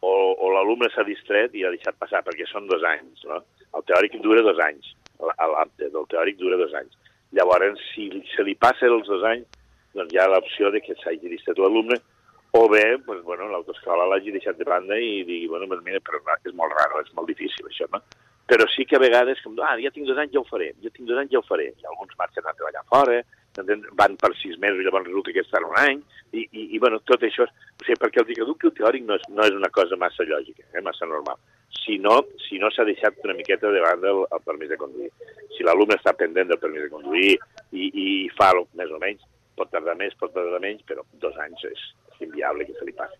o, 0.01 0.13
o 0.35 0.53
l'alumne 0.55 0.89
s'ha 0.93 1.05
distret 1.07 1.55
i 1.55 1.65
ha 1.65 1.73
deixat 1.73 1.97
passar, 2.01 2.23
perquè 2.25 2.47
són 2.50 2.67
dos 2.69 2.83
anys, 2.88 3.23
no? 3.29 3.41
El 3.71 3.85
teòric 3.88 4.17
dura 4.23 4.43
dos 4.43 4.59
anys, 4.59 4.89
l'apte 5.22 5.90
del 5.94 6.08
teòric 6.12 6.40
dura 6.40 6.60
dos 6.60 6.74
anys. 6.78 6.98
Llavors, 7.38 7.80
si 7.94 8.10
se 8.36 8.44
li 8.44 8.56
passa 8.56 8.90
els 8.90 9.08
dos 9.08 9.24
anys, 9.28 9.48
doncs 9.96 10.13
hi 10.13 10.20
ha 10.20 10.28
l'opció 10.32 10.72
de 10.72 10.82
que 10.84 10.96
s'hagi 11.00 11.32
distret 11.32 11.60
l'alumne, 11.60 12.00
o 12.54 12.68
bé, 12.68 12.98
pues, 13.06 13.22
bueno, 13.24 13.48
l'autoescola 13.48 14.08
l'hagi 14.12 14.34
deixat 14.36 14.58
de 14.60 14.68
banda 14.68 14.98
i 15.00 15.24
digui, 15.24 15.48
bueno, 15.48 15.68
pues 15.72 15.84
mira, 15.86 16.01
però 16.04 16.20
és 16.44 16.54
molt 16.54 16.74
raro, 16.75 17.00
és 17.00 17.13
molt 17.16 17.30
difícil 17.32 17.68
això, 17.70 17.88
no? 17.94 18.01
Però 18.51 18.66
sí 18.68 18.84
que 18.84 18.98
a 18.98 19.00
vegades, 19.00 19.40
com, 19.40 19.56
ah, 19.63 19.78
ja 19.80 19.92
tinc 19.96 20.10
dos 20.10 20.18
anys, 20.20 20.34
ja 20.34 20.42
ho 20.42 20.48
faré, 20.50 20.74
ja 20.84 20.92
tinc 20.92 21.08
dos 21.08 21.20
anys, 21.22 21.32
ja 21.32 21.40
ho 21.40 21.46
faré. 21.48 21.70
I 21.72 21.88
alguns 21.88 22.18
marxen 22.20 22.44
a 22.44 22.51
treballar 22.58 22.84
fora, 22.90 23.22
van 23.96 24.18
per 24.20 24.32
sis 24.42 24.58
mesos 24.60 24.82
i 24.82 24.84
llavors 24.84 25.08
resulta 25.08 25.32
que 25.32 25.44
estan 25.46 25.63
un 25.70 25.78
any, 25.80 26.04
i, 26.32 26.44
i, 26.51 26.68
i 26.75 26.80
bueno, 26.80 27.00
tot 27.08 27.24
això, 27.24 27.48
o 27.48 27.86
sigui, 27.86 28.00
perquè 28.01 28.20
el 28.20 28.28
dic 28.28 28.42
que 28.42 28.68
el 28.68 28.75
teòric 28.75 29.08
no 29.08 29.16
és, 29.16 29.24
no 29.30 29.48
és 29.48 29.56
una 29.56 29.72
cosa 29.72 29.96
massa 29.96 30.28
lògica, 30.28 30.68
eh, 30.74 30.84
massa 30.84 31.08
normal, 31.08 31.40
si 31.80 31.98
no 31.98 32.22
si 32.48 32.60
no 32.60 32.70
s'ha 32.72 32.86
deixat 32.88 33.20
una 33.24 33.36
miqueta 33.38 33.72
de 33.72 33.82
banda 33.84 34.12
el, 34.12 34.24
el 34.32 34.44
permís 34.46 34.70
de 34.70 34.80
conduir. 34.82 35.12
Si 35.56 35.66
l'alumne 35.68 35.98
està 36.00 36.13
pendent 36.18 36.50
del 36.51 36.60
permís 36.62 36.86
de 36.86 36.94
conduir 36.94 37.32
i, 37.72 37.88
i 37.88 38.08
fa 38.38 38.51
més 38.78 38.92
o 38.92 39.00
menys, 39.01 39.24
pot 39.58 39.72
tardar 39.72 39.96
més, 40.00 40.16
pot 40.20 40.34
tardar 40.36 40.62
menys, 40.63 40.84
però 40.88 41.06
dos 41.24 41.38
anys 41.46 41.66
és, 41.72 41.84
inviable 42.25 42.68
que 42.68 42.78
se 42.78 42.88
li 42.88 42.96
passi. 42.98 43.18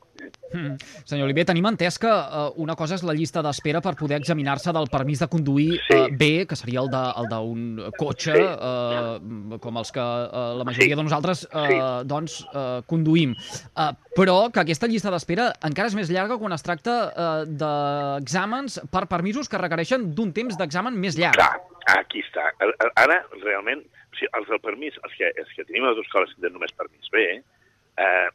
Mm. 0.52 0.76
Senyor 1.08 1.26
Oliver, 1.26 1.46
tenim 1.48 1.66
entès 1.70 1.98
que 2.02 2.10
uh, 2.12 2.52
una 2.62 2.76
cosa 2.78 2.98
és 2.98 3.04
la 3.08 3.16
llista 3.18 3.42
d'espera 3.46 3.82
per 3.82 3.94
poder 4.00 4.20
examinar-se 4.20 4.74
del 4.76 4.90
permís 4.92 5.22
de 5.24 5.28
conduir 5.32 5.80
sí. 5.88 5.98
uh, 5.98 6.10
B, 6.18 6.30
que 6.50 6.58
seria 6.60 6.84
el 6.84 6.92
d'un 7.32 7.80
cotxe, 7.98 8.36
sí. 8.36 8.44
uh, 8.44 9.60
com 9.64 9.80
els 9.82 9.94
que 9.96 10.04
uh, 10.04 10.52
la 10.60 10.68
majoria 10.68 10.94
sí. 10.94 11.00
de 11.00 11.06
nosaltres 11.08 11.46
uh, 11.48 11.66
sí. 11.72 11.80
doncs, 12.10 12.42
uh, 12.52 12.82
conduïm. 12.92 13.34
Uh, 13.72 13.92
però 14.18 14.52
que 14.52 14.62
aquesta 14.64 14.90
llista 14.92 15.14
d'espera 15.14 15.52
encara 15.68 15.92
és 15.92 15.98
més 15.98 16.12
llarga 16.12 16.38
quan 16.42 16.54
es 16.54 16.66
tracta 16.68 16.98
uh, 17.08 17.32
d'exàmens 17.48 18.82
per 18.92 19.08
permisos 19.12 19.50
que 19.50 19.62
requereixen 19.62 20.12
d'un 20.18 20.36
temps 20.36 20.60
d'examen 20.60 21.00
més 21.00 21.18
llarg. 21.20 21.40
Clar, 21.40 21.56
aquí 21.96 22.22
està. 22.28 22.52
Ara, 23.00 23.22
realment, 23.40 23.82
o 24.12 24.20
sigui, 24.20 24.30
els 24.38 24.52
del 24.52 24.62
permís, 24.64 25.00
els 25.08 25.18
que, 25.18 25.32
els 25.32 25.56
que 25.56 25.66
tenim 25.70 25.88
a 25.88 25.96
les 25.96 26.04
escoles 26.04 26.36
de 26.44 26.52
només 26.52 26.76
permís 26.78 27.12
B, 27.14 27.24
eh, 27.24 27.61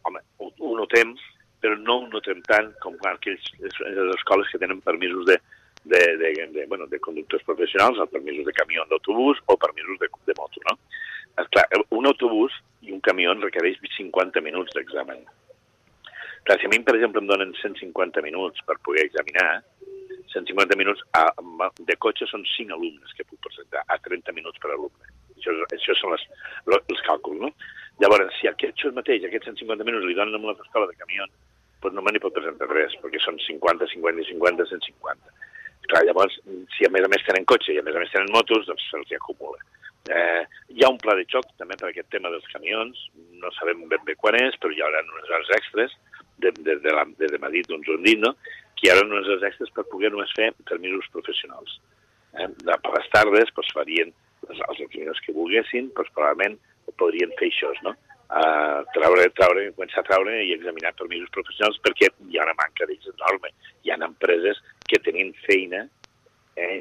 home, 0.05 0.23
ho, 0.39 0.51
ho 0.61 0.75
notem, 0.77 1.15
però 1.61 1.77
no 1.81 2.01
ho 2.01 2.09
notem 2.13 2.43
tant 2.49 2.73
com 2.83 2.97
aquells, 3.11 3.47
les 3.61 4.17
escoles 4.17 4.51
que 4.53 4.61
tenen 4.63 4.83
permisos 4.85 5.25
de, 5.27 5.39
de, 5.85 6.03
de, 6.21 6.33
de, 6.53 6.67
bueno, 6.67 6.87
de 6.87 7.01
conductors 7.01 7.45
professionals, 7.45 7.99
o 7.99 8.07
permisos 8.07 8.47
de 8.47 8.53
camió 8.53 8.85
d'autobús 8.91 9.41
o 9.47 9.57
permisos 9.57 9.99
de, 10.03 10.11
de 10.27 10.35
moto, 10.39 10.61
no? 10.69 10.79
Esclar, 11.43 11.67
un 11.93 12.07
autobús 12.09 12.55
i 12.83 12.93
un 12.93 13.01
camió 13.05 13.35
requereix 13.37 13.79
50 13.97 14.41
minuts 14.41 14.73
d'examen. 14.75 15.25
Clar, 16.47 16.59
si 16.61 16.67
a 16.67 16.71
mi, 16.71 16.79
per 16.87 16.95
exemple, 16.97 17.21
em 17.21 17.29
donen 17.29 17.53
150 17.61 18.23
minuts 18.23 18.63
per 18.67 18.79
poder 18.87 19.05
examinar, 19.09 19.63
150 20.33 20.77
minuts 20.79 21.03
a, 21.19 21.27
de 21.79 21.97
cotxe 22.03 22.29
són 22.31 22.45
5 22.57 22.75
alumnes 22.77 23.15
que 23.17 23.27
puc 23.27 23.41
presentar, 23.49 23.83
a 23.91 23.99
30 24.05 24.35
minuts 24.37 24.63
per 24.63 24.73
alumne. 24.73 25.11
Això, 25.37 25.55
això 25.75 25.97
són 25.99 26.15
les, 26.15 26.27
els 26.79 27.03
càlculs, 27.09 27.43
no? 27.43 27.53
Llavors, 28.03 28.33
si 28.37 28.49
aquest 28.49 28.77
això 28.77 28.93
mateix, 28.93 29.25
aquests 29.25 29.49
150 29.55 29.87
minuts 29.89 30.05
li 30.05 30.17
donen 30.17 30.37
a 30.37 30.57
escola 30.61 30.89
de 30.91 30.99
camió, 31.01 31.25
doncs 31.83 31.97
no 31.97 32.03
me 32.05 32.13
n'hi 32.13 32.21
pot 32.21 32.35
presentar 32.37 32.69
res, 32.69 32.97
perquè 33.01 33.21
són 33.25 33.39
50, 33.41 33.89
50 33.95 34.25
i 34.25 34.29
50, 34.33 34.67
150. 34.73 35.37
Clar, 35.87 36.03
llavors, 36.09 36.35
si 36.75 36.87
a 36.87 36.91
més 36.93 37.07
a 37.07 37.11
més 37.13 37.25
tenen 37.25 37.47
cotxe 37.49 37.73
i 37.73 37.79
a 37.81 37.85
més 37.87 37.97
a 37.97 38.03
més 38.03 38.13
tenen 38.13 38.33
motos, 38.35 38.67
doncs 38.69 38.85
se'ls 38.91 39.15
acumula. 39.17 39.63
Eh, 40.07 40.43
hi 40.75 40.85
ha 40.85 40.91
un 40.93 41.01
pla 41.03 41.17
de 41.19 41.25
xoc 41.31 41.49
també 41.59 41.79
per 41.79 41.89
aquest 41.89 42.11
tema 42.15 42.31
dels 42.31 42.47
camions, 42.53 43.01
no 43.41 43.51
sabem 43.57 43.87
ben 43.91 44.05
bé 44.07 44.15
quan 44.21 44.37
és, 44.39 44.59
però 44.61 44.75
hi 44.75 44.83
haurà 44.85 45.03
unes 45.07 45.33
hores 45.33 45.51
extres 45.57 45.97
de, 46.43 46.53
de, 46.59 46.77
de, 46.83 46.93
la, 46.95 47.07
de, 47.19 47.31
de 47.33 47.41
Madrid, 47.43 47.67
doncs 47.71 47.91
un 47.95 48.05
dit, 48.05 48.21
no? 48.23 48.35
que 48.77 48.87
hi 48.87 48.93
haurà 48.93 49.07
unes 49.07 49.27
hores 49.31 49.47
extres 49.49 49.73
per 49.75 49.87
poder 49.91 50.13
només 50.15 50.35
fer 50.37 50.53
permisos 50.69 51.09
professionals. 51.15 51.79
Eh, 52.37 52.49
per 52.69 52.95
les 52.99 53.11
tardes 53.15 53.51
doncs, 53.57 53.75
farien 53.75 54.13
els, 54.47 54.61
els 54.61 54.83
examinadors 54.85 55.23
que 55.25 55.35
volguessin, 55.39 55.91
doncs 55.97 56.13
probablement 56.15 56.59
podrien 56.95 57.33
fer 57.39 57.51
això, 57.51 57.73
no? 57.87 57.95
Uh, 58.27 58.83
traure, 58.91 59.29
traure, 59.39 59.69
començar 59.77 60.01
a 60.03 60.07
traure 60.09 60.33
i 60.43 60.51
examinar 60.57 60.91
permisos 60.99 61.31
professionals 61.31 61.79
perquè 61.85 62.09
hi 62.27 62.41
ha 62.41 62.47
una 62.49 62.57
manca 62.59 62.87
d'ells 62.89 63.07
enorme. 63.13 63.53
Hi 63.87 63.93
ha 63.93 63.99
empreses 64.03 64.59
que 64.91 64.99
tenint 64.99 65.31
feina 65.45 65.85
eh, 66.59 66.81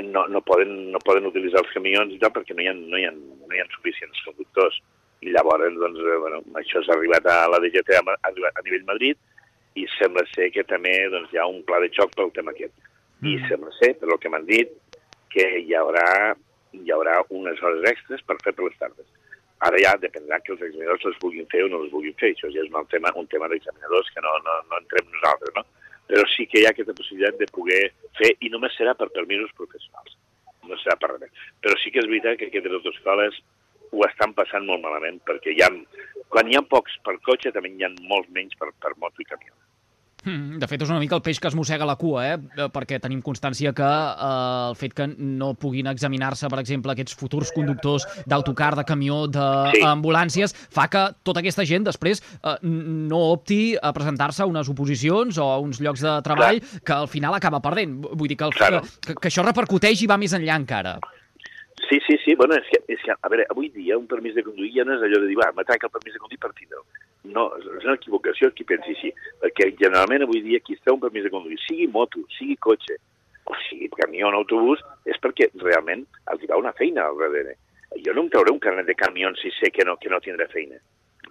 no, 0.00 0.22
no, 0.32 0.40
poden, 0.40 0.72
no 0.94 1.00
poden 1.04 1.28
utilitzar 1.28 1.60
els 1.60 1.74
camions 1.74 2.14
i 2.14 2.20
tal 2.22 2.32
perquè 2.32 2.56
no 2.56 2.64
hi 2.64 2.70
ha, 2.70 2.74
no 2.76 2.96
hi 2.96 3.04
ha, 3.04 3.12
no 3.12 3.52
hi 3.52 3.60
ha 3.60 3.68
suficients 3.74 4.22
conductors. 4.24 4.80
I 5.20 5.34
llavors, 5.36 5.76
doncs, 5.76 6.00
eh, 6.00 6.16
bueno, 6.22 6.40
això 6.62 6.80
s'ha 6.84 6.96
arribat 6.96 7.28
a 7.28 7.36
la 7.52 7.60
DGT 7.60 8.00
a, 8.00 8.16
a, 8.16 8.32
a 8.32 8.64
nivell 8.64 8.88
Madrid 8.88 9.20
i 9.76 9.84
sembla 9.98 10.24
ser 10.32 10.48
que 10.54 10.64
també 10.64 10.94
doncs, 11.12 11.28
hi 11.32 11.42
ha 11.42 11.48
un 11.50 11.60
pla 11.68 11.82
de 11.84 11.92
xoc 11.92 12.16
pel 12.16 12.32
tema 12.36 12.56
aquest. 12.56 12.72
Mm. 13.20 13.34
I 13.34 13.36
sembla 13.50 13.76
ser, 13.76 13.92
per 14.00 14.08
el 14.08 14.20
que 14.22 14.32
m'han 14.32 14.48
dit, 14.48 14.72
que 15.32 15.46
hi 15.60 15.76
haurà, 15.76 16.08
hi 16.72 16.96
haurà 16.96 17.20
unes 17.36 17.60
hores 17.60 17.84
extres 17.92 18.24
per 18.24 18.40
fer 18.44 18.56
per 18.56 18.70
les 18.70 18.80
tardes 18.80 19.08
Ara 19.64 19.78
ja 19.80 19.94
dependrà 19.96 20.38
que 20.44 20.52
els 20.52 20.62
examinadors 20.66 21.04
les 21.08 21.18
vulguin 21.22 21.48
fer 21.52 21.62
o 21.64 21.68
no 21.72 21.82
les 21.82 21.92
vulguin 21.92 22.16
fer. 22.20 22.32
Això 22.34 22.50
ja 22.52 22.62
és 22.64 22.72
un 22.72 22.88
tema, 22.92 23.12
un 23.16 23.28
tema 23.32 23.48
d'examinadors 23.48 24.10
que 24.12 24.24
no, 24.24 24.34
no, 24.44 24.56
no 24.70 24.80
entrem 24.82 25.08
nosaltres, 25.14 25.54
no? 25.56 25.64
Però 26.06 26.22
sí 26.30 26.46
que 26.46 26.60
hi 26.60 26.66
ha 26.66 26.72
aquesta 26.74 26.94
possibilitat 26.94 27.38
de 27.40 27.48
poder 27.50 27.80
fer, 28.18 28.34
i 28.44 28.50
només 28.52 28.76
serà 28.78 28.94
per 28.94 29.08
permisos 29.14 29.54
professionals. 29.58 30.18
No 30.68 30.78
serà 30.82 30.98
per 31.00 31.14
res. 31.16 31.46
Però 31.62 31.78
sí 31.82 31.90
que 31.94 32.02
és 32.02 32.10
veritat 32.10 32.38
que 32.38 32.50
aquestes 32.50 32.76
autoscoles 32.78 33.40
ho 33.90 34.04
estan 34.06 34.34
passant 34.36 34.66
molt 34.68 34.84
malament, 34.84 35.18
perquè 35.26 35.54
hi 35.54 35.62
ha, 35.64 35.70
quan 36.32 36.50
hi 36.50 36.58
ha 36.58 36.64
pocs 36.74 36.98
per 37.06 37.16
cotxe, 37.26 37.54
també 37.54 37.72
hi 37.72 37.86
ha 37.86 37.92
molts 38.10 38.30
menys 38.34 38.54
per, 38.60 38.70
per 38.82 38.92
moto 39.02 39.24
i 39.24 39.28
camió. 39.30 39.54
Hmm, 40.26 40.58
de 40.58 40.66
fet, 40.66 40.82
és 40.82 40.90
una 40.90 40.98
mica 40.98 41.14
el 41.14 41.22
peix 41.22 41.38
que 41.38 41.46
es 41.46 41.54
mossega 41.54 41.86
la 41.86 41.94
cua, 42.00 42.24
eh? 42.26 42.38
eh 42.58 42.66
perquè 42.74 42.98
tenim 43.02 43.20
constància 43.22 43.70
que 43.76 43.86
eh, 43.86 44.30
el 44.72 44.74
fet 44.78 44.96
que 44.98 45.06
no 45.06 45.52
puguin 45.54 45.86
examinar-se, 45.86 46.50
per 46.50 46.58
exemple, 46.58 46.90
aquests 46.90 47.14
futurs 47.14 47.52
conductors 47.54 48.08
d'autocar, 48.26 48.72
de 48.74 48.84
camió, 48.88 49.20
d'ambulàncies, 49.30 50.50
sí. 50.50 50.66
fa 50.74 50.88
que 50.90 51.04
tota 51.22 51.44
aquesta 51.44 51.62
gent 51.68 51.86
després 51.86 52.24
eh, 52.42 52.56
no 52.66 53.20
opti 53.36 53.76
a 53.78 53.92
presentar-se 53.94 54.42
a 54.42 54.48
unes 54.50 54.72
oposicions 54.72 55.38
o 55.38 55.46
a 55.52 55.60
uns 55.62 55.78
llocs 55.78 56.02
de 56.02 56.16
treball 56.26 56.58
Clar. 56.58 56.82
que 56.82 56.96
al 56.96 57.08
final 57.12 57.38
acaba 57.38 57.62
perdent. 57.62 58.00
Vull 58.10 58.26
dir 58.26 58.40
que, 58.40 58.50
el, 58.50 58.58
claro. 58.58 58.82
que, 59.06 59.14
que 59.14 59.30
això 59.30 59.46
repercuteix 59.46 60.02
i 60.02 60.10
va 60.10 60.18
més 60.18 60.34
enllà 60.34 60.58
encara. 60.58 60.98
Sí, 61.88 62.00
sí, 62.06 62.16
sí. 62.24 62.34
Bueno, 62.34 62.56
és 62.58 62.66
que, 62.70 62.80
és 62.90 63.02
que, 63.04 63.14
a 63.14 63.28
veure, 63.30 63.44
avui 63.52 63.68
dia 63.74 63.98
un 63.98 64.08
permís 64.10 64.34
de 64.34 64.42
conduir 64.42 64.72
ja 64.74 64.84
no 64.86 64.96
és 64.96 65.04
allò 65.06 65.20
de 65.22 65.28
dir, 65.30 65.36
va, 65.38 65.52
m'atraca 65.54 65.86
el 65.86 65.94
permís 65.94 66.16
de 66.16 66.22
conduir 66.22 66.40
per 66.42 66.50
tindre'l 66.56 66.82
no, 67.32 67.46
és 67.58 67.84
una 67.84 67.96
equivocació 67.96 68.50
qui 68.54 68.66
pensi 68.68 68.94
així, 68.94 69.12
perquè 69.42 69.70
generalment 69.80 70.24
avui 70.26 70.42
dia 70.44 70.60
qui 70.64 70.76
està 70.76 70.94
un 70.94 71.02
permís 71.02 71.26
de 71.26 71.32
conduir, 71.32 71.58
sigui 71.64 71.88
moto, 71.92 72.22
sigui 72.36 72.56
cotxe, 72.62 72.98
o 73.46 73.56
sigui 73.66 73.88
camió 73.94 74.30
o 74.30 74.34
autobús, 74.40 74.82
és 75.08 75.18
perquè 75.22 75.50
realment 75.62 76.04
els 76.32 76.42
hi 76.42 76.50
va 76.50 76.60
una 76.60 76.74
feina 76.78 77.06
al 77.06 77.18
darrere. 77.20 77.56
Jo 78.04 78.14
no 78.14 78.26
em 78.26 78.30
trauré 78.32 78.52
un 78.52 78.62
carnet 78.62 78.88
de 78.88 78.96
camió 78.98 79.32
si 79.40 79.52
sé 79.58 79.70
que 79.72 79.84
no, 79.86 79.96
que 79.96 80.10
no 80.12 80.20
tindré 80.20 80.48
feina, 80.52 80.78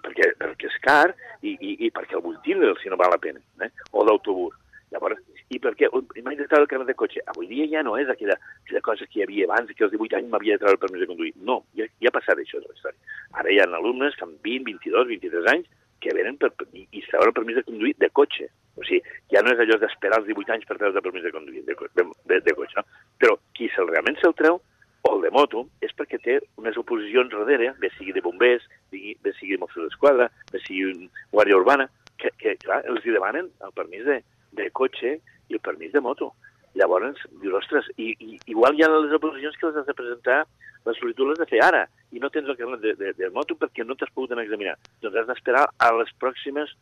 perquè, 0.02 0.32
perquè 0.40 0.70
és 0.70 0.78
car 0.84 1.14
i, 1.42 1.54
i, 1.54 1.76
i 1.86 1.90
perquè 1.94 2.18
el 2.18 2.24
vull 2.24 2.38
tindre 2.44 2.74
si 2.82 2.92
no 2.92 3.00
val 3.00 3.12
la 3.14 3.22
pena, 3.22 3.42
eh? 3.62 3.70
o 3.92 4.04
d'autobús. 4.08 4.56
Llavors, 4.94 5.18
i 5.50 5.58
perquè 5.62 5.88
m'he 5.90 6.36
de 6.38 6.46
treure 6.46 6.64
el 6.64 6.70
carnet 6.70 6.90
de 6.90 6.98
cotxe. 6.98 7.22
Avui 7.32 7.48
dia 7.50 7.66
ja 7.70 7.82
no 7.86 7.96
és 7.98 8.10
aquella, 8.12 8.36
aquella 8.64 8.82
cosa 8.86 9.06
que 9.06 9.20
hi 9.20 9.24
havia 9.24 9.48
abans, 9.48 9.72
que 9.72 9.86
als 9.86 9.94
18 9.94 10.20
anys 10.20 10.30
m'havia 10.30 10.56
de 10.56 10.62
treure 10.62 10.78
el 10.78 10.82
permís 10.84 11.02
de 11.02 11.08
conduir. 11.10 11.32
No, 11.48 11.58
ja, 11.78 11.88
ja 12.02 12.12
ha 12.12 12.14
passat 12.14 12.38
això, 12.38 12.60
és 12.60 12.68
la 12.68 12.76
història. 12.76 13.18
Ara 13.42 13.52
hi 13.52 13.58
ha 13.62 13.66
alumnes 13.80 14.14
que 14.18 14.26
amb 14.28 14.38
20, 14.46 14.70
22, 14.70 15.10
23 15.10 15.50
anys 15.54 15.74
que 16.00 16.14
venen 16.14 16.38
per, 16.38 16.52
i, 16.72 16.86
i 16.92 17.02
treure 17.08 17.32
el 17.32 17.36
permís 17.36 17.58
de 17.58 17.66
conduir 17.66 17.96
de 17.98 18.10
cotxe. 18.14 18.48
O 18.76 18.84
sigui, 18.84 19.02
ja 19.32 19.42
no 19.42 19.52
és 19.54 19.60
allò 19.64 19.80
d'esperar 19.82 20.20
els 20.22 20.30
18 20.30 20.54
anys 20.54 20.68
per 20.68 20.78
treure 20.78 20.94
el 20.94 21.06
permís 21.08 21.26
de 21.26 21.34
conduir 21.34 21.64
de, 21.66 21.76
de, 21.98 22.06
de, 22.30 22.40
de 22.46 22.56
cotxe, 22.58 22.78
no? 22.78 23.04
Però 23.22 23.38
qui 23.56 23.70
se'l 23.74 23.90
realment 23.90 24.18
se'l 24.20 24.36
treu, 24.38 24.60
o 25.06 25.12
el 25.14 25.22
de 25.22 25.30
moto, 25.34 25.66
és 25.86 25.92
perquè 25.96 26.18
té 26.22 26.38
unes 26.60 26.78
oposicions 26.80 27.32
darrere, 27.32 27.72
bé 27.80 27.90
sigui 27.94 28.14
de 28.14 28.22
bombers, 28.24 28.64
bé 28.90 29.32
sigui 29.38 29.54
de 29.54 29.60
Mossos 29.62 29.86
d'Esquadra, 29.86 30.26
bé 30.50 30.60
sigui 30.64 30.88
un 30.90 31.06
guàrdia 31.32 31.58
urbana, 31.58 31.86
que, 32.18 32.32
que 32.40 32.56
clar, 32.64 32.80
els 32.90 33.04
hi 33.04 33.14
demanen 33.14 33.50
el 33.62 33.74
permís 33.76 34.04
de, 34.08 34.18
de 34.58 34.68
cotxe 34.74 35.16
i 35.48 35.58
el 35.58 35.62
permís 35.64 35.92
de 35.92 36.02
moto. 36.04 36.32
Llavors, 36.76 37.22
dius, 37.40 37.54
ostres, 37.62 37.88
i, 37.96 38.12
i, 38.20 38.38
igual 38.52 38.76
hi 38.76 38.84
ha 38.84 38.90
les 38.92 39.14
oposicions 39.16 39.56
que 39.56 39.70
les 39.70 39.78
has 39.80 39.86
de 39.88 39.96
presentar 39.96 40.42
la 40.86 40.94
sol·licitud 40.94 41.26
l'has 41.26 41.40
de 41.40 41.48
fer 41.50 41.62
ara 41.64 41.86
i 42.14 42.20
no 42.22 42.30
tens 42.30 42.48
el 42.48 42.58
carnet 42.58 42.82
de, 42.82 42.92
de, 43.00 43.12
de 43.18 43.30
moto 43.34 43.56
perquè 43.58 43.84
no 43.84 43.96
t'has 43.98 44.12
pogut 44.14 44.34
anar 44.34 44.44
a 44.44 44.46
examinar. 44.46 44.76
Doncs 45.02 45.16
has 45.22 45.30
d'esperar 45.30 45.64
a 45.66 45.88
les 45.98 46.12
pròximes 46.22 46.74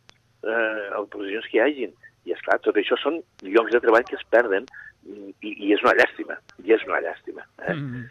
eh, 0.44 0.88
oposicions 1.00 1.46
que 1.50 1.58
hi 1.58 1.62
hagin. 1.64 1.94
I, 2.24 2.34
és 2.34 2.42
clar, 2.44 2.58
tot 2.64 2.76
això 2.80 2.98
són 3.00 3.20
llocs 3.44 3.72
de 3.72 3.80
treball 3.84 4.04
que 4.08 4.18
es 4.18 4.26
perden 4.32 4.68
i, 5.04 5.52
i 5.52 5.72
és 5.76 5.82
una 5.84 5.94
llàstima, 5.98 6.36
i 6.64 6.76
és 6.76 6.84
una 6.88 7.00
llàstima. 7.04 7.46
Eh? 7.62 7.74
Mm 7.74 7.88
-hmm. 7.88 8.04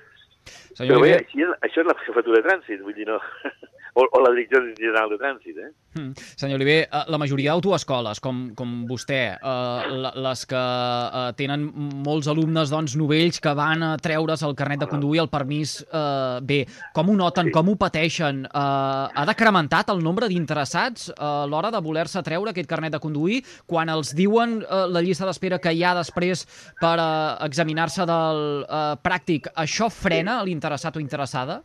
Senyor 0.78 0.98
Però 0.98 1.02
bé, 1.04 1.14
així, 1.18 1.46
això 1.66 1.82
és 1.82 1.88
la 1.88 2.00
jefatura 2.06 2.42
de 2.42 2.48
trànsit, 2.48 2.82
vull 2.82 2.98
dir, 2.98 3.08
no, 3.08 3.20
o, 3.94 4.06
o 4.06 4.22
la 4.24 4.32
Direcció 4.34 4.62
General 4.78 5.10
de 5.12 5.18
Trànsit, 5.22 5.58
eh? 5.58 5.72
Mm. 5.94 6.14
Senyor 6.36 6.58
Oliver, 6.58 6.78
eh, 6.88 7.04
la 7.14 7.20
majoria 7.22 7.54
d'autoescoles, 7.54 8.20
com, 8.24 8.40
com 8.58 8.72
vostè, 8.90 9.22
eh, 9.38 10.12
les 10.26 10.46
que 10.50 10.62
eh, 10.62 11.26
tenen 11.38 11.68
molts 12.06 12.30
alumnes 12.32 12.74
doncs, 12.74 12.98
novells 13.00 13.40
que 13.44 13.54
van 13.58 13.86
a 13.86 13.92
treure's 14.02 14.44
el 14.46 14.56
carnet 14.58 14.84
de 14.84 14.90
conduir, 14.90 15.22
el 15.24 15.30
permís 15.34 15.80
eh, 15.86 16.40
bé, 16.42 16.64
com 16.96 17.12
ho 17.12 17.18
noten, 17.20 17.52
sí. 17.52 17.56
com 17.56 17.70
ho 17.70 17.78
pateixen? 17.80 18.44
Eh, 18.50 19.04
ha 19.14 19.28
decrementat 19.30 19.94
el 19.94 20.02
nombre 20.06 20.30
d'interessats 20.32 21.12
eh, 21.14 21.20
a 21.24 21.46
l'hora 21.50 21.72
de 21.74 21.82
voler-se 21.84 22.24
treure 22.26 22.54
aquest 22.54 22.70
carnet 22.70 22.96
de 22.96 23.02
conduir 23.04 23.42
quan 23.70 23.92
els 23.94 24.14
diuen 24.18 24.62
eh, 24.64 24.86
la 24.90 25.04
llista 25.06 25.28
d'espera 25.30 25.62
que 25.62 25.74
hi 25.74 25.84
ha 25.86 25.94
després 26.00 26.48
per 26.82 26.96
eh, 26.98 27.12
examinar-se 27.46 28.08
del 28.10 28.66
eh, 28.66 28.82
pràctic, 29.06 29.54
això 29.54 29.92
frena 29.94 30.42
l'interessat 30.44 30.98
o 30.98 31.04
interessada? 31.04 31.62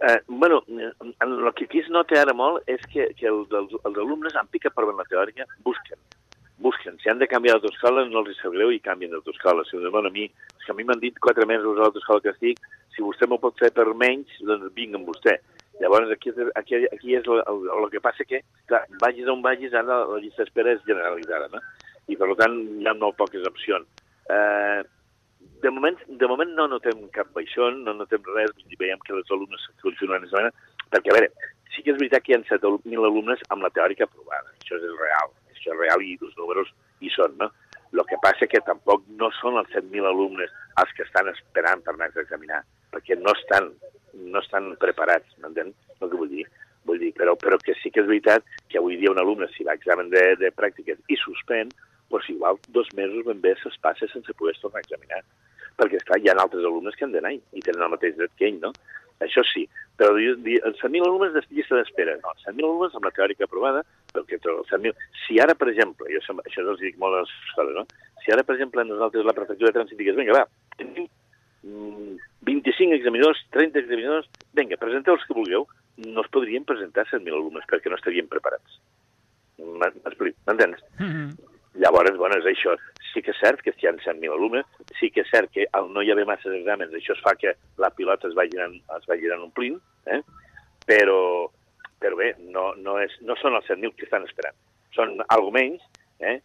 Eh, 0.00 0.20
bueno, 0.28 0.64
el 0.68 1.52
que 1.54 1.64
aquí 1.64 1.80
es 1.80 1.90
nota 1.92 2.16
ara 2.22 2.32
molt 2.32 2.64
és 2.72 2.80
que, 2.88 3.10
que 3.18 3.26
els, 3.28 3.50
els, 3.52 3.74
els 3.84 3.98
alumnes, 4.00 4.36
en 4.38 4.48
pica 4.48 4.72
per 4.72 4.86
la 4.88 5.04
teòrica, 5.04 5.44
busquen. 5.66 6.00
Busquen. 6.60 6.96
Si 7.00 7.08
han 7.08 7.20
de 7.20 7.28
canviar 7.28 7.58
d'autoescola, 7.58 8.06
no 8.08 8.22
els 8.24 8.40
sap 8.40 8.54
greu 8.56 8.72
i 8.72 8.80
canvien 8.80 9.12
d'autoescola. 9.12 9.64
Si 9.68 9.76
bueno, 9.76 10.08
a 10.08 10.14
mi, 10.14 10.24
és 10.24 10.64
que 10.64 10.72
a 10.72 10.76
mi 10.76 10.86
m'han 10.88 11.00
dit 11.00 11.16
quatre 11.20 11.44
mesos 11.48 11.76
a 11.76 11.84
l'autoescola 11.84 12.24
que 12.24 12.32
estic, 12.32 12.60
si 12.96 13.04
vostè 13.04 13.28
m'ho 13.28 13.40
pot 13.40 13.56
fer 13.60 13.70
per 13.76 13.88
menys, 13.92 14.40
doncs 14.40 14.72
vinc 14.76 14.96
amb 14.96 15.08
vostè. 15.08 15.36
Llavors, 15.80 16.10
aquí, 16.12 16.32
aquí, 16.56 16.80
aquí 16.88 17.16
és 17.16 17.28
el, 17.28 17.40
el, 17.48 17.68
el 17.76 17.88
que 17.92 18.00
passa 18.04 18.24
que, 18.28 18.42
clar, 18.68 18.82
vagis 19.00 19.28
on 19.32 19.44
vagis, 19.44 19.76
ara 19.76 20.02
la 20.08 20.20
llista 20.20 20.44
d'espera 20.44 20.74
és 20.76 20.84
generalitzada, 20.88 21.48
no? 21.52 21.60
I, 22.08 22.16
per 22.20 22.28
tant, 22.40 22.56
hi 22.80 22.88
ha 22.88 22.96
molt 22.96 23.16
poques 23.20 23.44
opcions. 23.48 23.88
Eh, 24.32 24.80
de 25.62 25.70
moment, 25.70 25.96
de 26.08 26.26
moment 26.26 26.52
no 26.56 26.66
notem 26.72 27.00
cap 27.14 27.28
baixón, 27.36 27.82
no 27.84 27.94
notem 27.96 28.22
res, 28.34 28.52
i 28.68 28.78
veiem 28.80 29.00
que 29.04 29.12
els 29.16 29.32
alumnes 29.34 29.66
continuen 29.82 30.24
examinant, 30.24 30.56
perquè, 30.92 31.12
a 31.12 31.16
veure, 31.16 31.28
sí 31.74 31.84
que 31.84 31.92
és 31.92 31.98
veritat 32.00 32.24
que 32.24 32.32
hi 32.32 32.38
ha 32.38 32.42
7.000 32.48 33.08
alumnes 33.08 33.42
amb 33.54 33.66
la 33.66 33.72
teòrica 33.74 34.06
aprovada, 34.08 34.54
això 34.56 34.78
és 34.78 34.94
real, 35.02 35.34
això 35.52 35.74
és 35.74 35.80
real 35.82 36.04
i 36.06 36.16
els 36.16 36.38
números 36.38 36.72
hi 37.04 37.12
són, 37.16 37.36
no? 37.42 37.50
El 37.90 38.04
que 38.06 38.20
passa 38.22 38.46
que 38.46 38.62
tampoc 38.66 39.04
no 39.20 39.28
són 39.40 39.58
els 39.60 39.70
7.000 39.74 40.08
alumnes 40.08 40.52
els 40.80 40.96
que 40.96 41.04
estan 41.04 41.28
esperant 41.34 41.84
per 41.84 41.96
anar 41.96 42.08
a 42.08 42.24
examinar, 42.24 42.62
perquè 42.94 43.18
no 43.20 43.34
estan, 43.36 43.70
no 44.14 44.40
estan 44.40 44.72
preparats, 44.80 45.36
m'entén 45.42 45.74
el 46.00 46.08
que 46.08 46.22
vull 46.22 46.32
dir? 46.32 46.46
Vull 46.88 47.02
dir, 47.02 47.12
però, 47.18 47.36
però 47.36 47.58
que 47.60 47.74
sí 47.82 47.92
que 47.92 48.00
és 48.00 48.08
veritat 48.08 48.46
que 48.70 48.80
avui 48.80 48.96
dia 48.96 49.12
un 49.12 49.20
alumne, 49.20 49.50
si 49.52 49.66
va 49.66 49.74
a 49.74 49.80
examen 49.80 50.08
de, 50.14 50.22
de 50.40 50.48
pràctiques 50.56 51.02
i 51.12 51.18
suspèn, 51.20 51.68
doncs 52.10 52.30
igual 52.32 52.56
dos 52.74 52.88
mesos 52.96 53.26
ben 53.26 53.42
bé 53.44 53.52
se'ls 53.60 53.76
passa 53.84 54.08
sense 54.10 54.32
poder 54.38 54.56
tornar 54.62 54.80
a 54.80 54.86
examinar 54.86 55.20
perquè, 55.80 56.00
esclar, 56.00 56.20
hi 56.20 56.30
ha 56.30 56.36
altres 56.38 56.64
alumnes 56.64 56.96
que 56.96 57.06
han 57.06 57.14
d'anar 57.16 57.32
i 57.34 57.64
tenen 57.64 57.86
el 57.86 57.94
mateix 57.94 58.16
dret 58.18 58.34
que 58.38 58.48
ell, 58.50 58.60
no? 58.62 58.72
Això 59.20 59.42
sí, 59.44 59.66
però 60.00 60.14
els 60.16 60.78
100.000 60.80 61.04
alumnes 61.04 61.34
de 61.34 61.42
llista 61.52 61.76
d'espera, 61.76 62.14
no, 62.22 62.32
100.000 62.46 62.64
alumnes 62.64 62.94
amb 62.96 63.04
la 63.04 63.12
teòrica 63.16 63.44
aprovada, 63.44 63.82
perquè 64.14 64.38
els 64.40 64.70
100.000... 64.72 64.94
Si 65.26 65.36
ara, 65.44 65.56
per 65.60 65.68
exemple, 65.68 66.08
jo 66.08 66.22
això 66.22 66.64
no 66.64 66.72
els 66.72 66.80
dic 66.80 66.96
molt 67.02 67.18
a 67.18 67.20
les 67.24 67.34
escoles, 67.50 67.76
no? 67.76 67.84
Si 68.24 68.32
ara, 68.32 68.44
per 68.48 68.56
exemple, 68.56 68.86
nosaltres, 68.88 69.26
la 69.28 69.36
prefectura 69.36 69.68
de 69.68 69.76
trànsit, 69.76 70.00
digués, 70.00 70.16
vinga, 70.16 70.38
va, 70.38 70.46
tenim 70.80 71.10
25 72.48 72.88
mm, 72.88 72.96
examinadors, 72.96 73.44
30 73.52 73.82
examinadors, 73.84 74.30
vinga, 74.56 74.80
presenteu 74.80 75.18
els 75.18 75.28
que 75.28 75.36
vulgueu, 75.36 75.68
no 76.06 76.24
es 76.24 76.32
podrien 76.32 76.64
presentar 76.64 77.04
100.000 77.10 77.36
alumnes 77.36 77.68
perquè 77.68 77.92
no 77.92 78.00
estarien 78.00 78.28
preparats. 78.32 78.80
M'entens? 79.60 80.80
Mm 80.96 81.10
-hmm. 81.12 81.28
Llavors, 81.74 82.16
bueno, 82.16 82.36
és 82.40 82.46
això. 82.46 82.72
Sí 83.10 83.22
que 83.26 83.32
és 83.34 83.40
cert 83.42 83.62
que 83.64 83.72
hi 83.74 83.88
ha 83.88 83.94
100.000 83.96 84.34
alumnes, 84.34 84.66
sí 84.98 85.10
que 85.10 85.24
és 85.24 85.30
cert 85.32 85.50
que 85.54 85.66
al 85.76 85.88
no 85.94 86.02
hi 86.02 86.12
haver 86.12 86.26
massa 86.28 86.52
exàmens 86.54 86.94
això 86.94 87.16
es 87.16 87.24
fa 87.24 87.34
que 87.38 87.56
la 87.82 87.90
pilota 87.94 88.28
es 88.28 88.36
vagi 88.38 88.58
anant, 88.58 88.76
es 88.96 89.08
vagi 89.10 89.26
anant 89.26 89.48
omplint, 89.48 89.80
eh? 90.06 90.20
però, 90.86 91.48
però 92.02 92.18
bé, 92.18 92.34
no, 92.54 92.70
no, 92.78 92.98
és, 93.02 93.16
no 93.26 93.36
són 93.40 93.58
els 93.58 93.66
100.000 93.70 93.96
que 93.96 94.06
estan 94.06 94.26
esperant. 94.28 94.56
Són 94.94 95.18
algo 95.28 95.50
menys, 95.54 95.82
eh? 96.20 96.38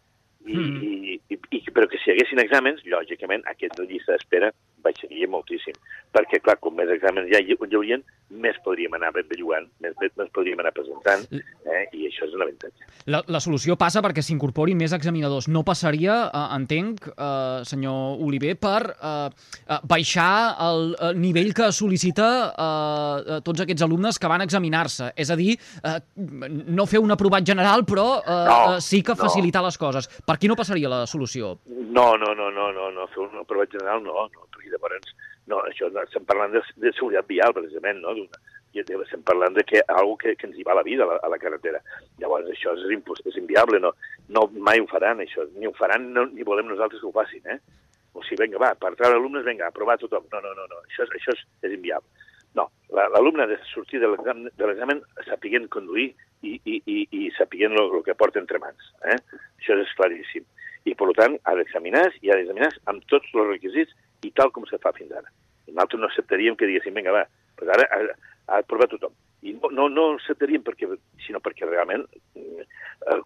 I, 0.46 0.56
mm. 0.56 0.82
i, 0.86 1.16
i, 1.34 1.38
i, 1.58 1.60
però 1.74 1.88
que 1.90 1.98
si 1.98 2.12
hi 2.12 2.14
haguessin 2.14 2.42
exàmens, 2.44 2.84
lògicament, 2.90 3.46
aquesta 3.50 3.86
llista 3.90 4.14
d'espera 4.14 4.52
baixaria 4.86 5.30
moltíssim. 5.32 5.78
Perquè, 6.14 6.42
clar, 6.46 6.60
com 6.62 6.78
més 6.78 6.92
exàmens 6.94 7.32
hi, 7.32 7.42
hi 7.56 7.58
haurien, 7.58 8.06
més 8.42 8.58
podríem 8.66 8.94
anar 8.98 9.12
ben 9.16 9.28
bellugant, 9.30 9.68
més, 9.84 9.96
més 10.02 10.32
podríem 10.36 10.60
anar 10.62 10.74
presentant, 10.76 11.26
eh? 11.32 11.84
i 11.96 12.08
això 12.10 12.28
és 12.28 12.36
un 12.36 12.44
avantatge. 12.46 12.88
La, 13.12 13.22
la 13.32 13.42
solució 13.44 13.76
passa 13.80 14.02
perquè 14.06 14.24
s'incorporin 14.26 14.78
més 14.80 14.94
examinadors. 14.96 15.48
No 15.52 15.64
passaria, 15.68 16.18
eh, 16.28 16.46
entenc, 16.58 17.10
eh, 17.14 17.60
senyor 17.68 18.22
Oliver, 18.26 18.56
per 18.62 18.82
eh, 18.96 19.30
eh 19.66 19.80
baixar 19.86 20.56
el, 20.66 20.96
el 21.10 21.20
nivell 21.22 21.54
que 21.56 21.70
sol·licita 21.76 22.30
eh, 22.52 23.40
tots 23.46 23.66
aquests 23.66 23.86
alumnes 23.86 24.20
que 24.20 24.32
van 24.32 24.44
examinar-se. 24.46 25.12
És 25.16 25.32
a 25.32 25.38
dir, 25.40 25.56
eh, 25.84 25.98
no 26.16 26.88
fer 26.90 27.04
un 27.04 27.14
aprovat 27.16 27.46
general, 27.46 27.86
però 27.86 28.08
eh, 28.22 28.40
no, 28.50 28.60
eh, 28.76 28.82
sí 28.82 29.04
que 29.06 29.18
facilitar 29.20 29.64
no. 29.64 29.70
les 29.70 29.78
coses. 29.78 30.10
Per 30.26 30.36
aquí 30.38 30.50
no 30.52 30.58
passaria 30.60 30.92
la 30.92 31.06
solució? 31.10 31.56
No, 31.68 32.16
no, 32.18 32.34
no, 32.36 32.52
no, 32.52 32.72
no, 32.74 32.92
no. 32.92 33.08
fer 33.14 33.24
un 33.24 33.40
aprovat 33.40 33.72
general 33.72 34.04
no, 34.04 34.28
no 34.34 34.46
perquè 34.52 34.74
llavors 34.74 35.14
no, 35.52 35.62
això, 35.70 35.90
estem 36.02 36.26
parlant 36.26 36.54
de, 36.56 36.62
de 36.82 36.92
seguretat 36.98 37.30
vial, 37.30 37.54
precisament, 37.54 38.02
no? 38.02 38.16
I 38.76 38.82
estem 38.82 39.22
parlant 39.24 39.56
de 39.56 39.64
que 39.64 39.82
algo 39.88 40.18
que, 40.20 40.34
que 40.36 40.50
ens 40.50 40.58
hi 40.60 40.66
va 40.68 40.76
la 40.76 40.84
vida 40.84 41.06
a 41.06 41.10
la, 41.14 41.18
a 41.24 41.32
la 41.32 41.40
carretera. 41.40 41.80
Llavors, 42.20 42.50
això 42.52 42.74
és, 42.76 42.86
impos, 42.96 43.22
és 43.30 43.38
inviable, 43.40 43.80
no, 43.84 43.94
no 44.36 44.48
mai 44.58 44.82
ho 44.82 44.90
faran, 44.92 45.22
això. 45.24 45.46
Ni 45.56 45.70
ho 45.70 45.74
faran, 45.78 46.10
no, 46.18 46.26
ni 46.34 46.48
volem 46.48 46.68
nosaltres 46.72 47.04
que 47.04 47.08
ho 47.08 47.16
facin, 47.16 47.46
eh? 47.54 47.60
O 48.16 48.24
sigui, 48.24 48.46
vinga, 48.46 48.60
va, 48.64 48.74
per 48.80 48.94
treure 48.96 49.20
alumnes, 49.20 49.46
vinga, 49.48 49.70
aprovar 49.70 49.98
tothom. 50.02 50.28
No, 50.34 50.42
no, 50.44 50.54
no, 50.58 50.68
no. 50.72 50.82
Això, 50.90 51.04
és, 51.06 51.16
això 51.20 51.36
és, 51.36 51.46
és 51.68 51.78
inviable. 51.78 52.28
No, 52.56 52.70
l'alumne 52.96 53.44
ha 53.44 53.50
de 53.52 53.58
sortir 53.68 54.00
de 54.00 54.08
l'examen 54.08 55.02
sapiguent 55.28 55.68
conduir 55.72 56.14
i, 56.42 56.54
i, 56.56 56.78
i, 56.80 57.00
i 57.12 57.32
sapiguent 57.36 57.76
el 57.76 57.98
que 58.06 58.16
porta 58.16 58.40
entre 58.40 58.62
mans. 58.64 58.92
Eh? 59.12 59.18
Això 59.60 59.76
és 59.82 59.92
claríssim. 60.00 60.46
I, 60.86 60.94
per 60.94 61.10
tant, 61.18 61.38
ha 61.44 61.56
d'examinar 61.58 62.06
i 62.22 62.30
ha 62.30 62.38
d'examinar 62.38 62.72
amb 62.92 63.06
tots 63.12 63.32
els 63.34 63.50
requisits 63.50 63.96
i 64.26 64.32
tal 64.38 64.54
com 64.56 64.68
se 64.70 64.80
fa 64.82 64.94
fins 64.98 65.12
ara. 65.12 65.32
Nosaltres 65.68 66.02
no 66.02 66.10
acceptaríem 66.10 66.58
que 66.60 66.70
diguéssim, 66.70 66.94
vinga, 66.96 67.14
va, 67.16 67.26
pues 67.58 67.72
ara 67.74 67.88
ha, 67.90 68.02
ha 68.54 68.62
provat 68.70 68.94
tothom. 68.94 69.14
I 69.46 69.54
no, 69.62 69.88
no, 69.94 70.06
acceptaríem 70.16 70.64
perquè, 70.66 70.90
sinó 71.26 71.42
perquè 71.44 71.68
realment 71.70 72.06
eh, 72.36 72.66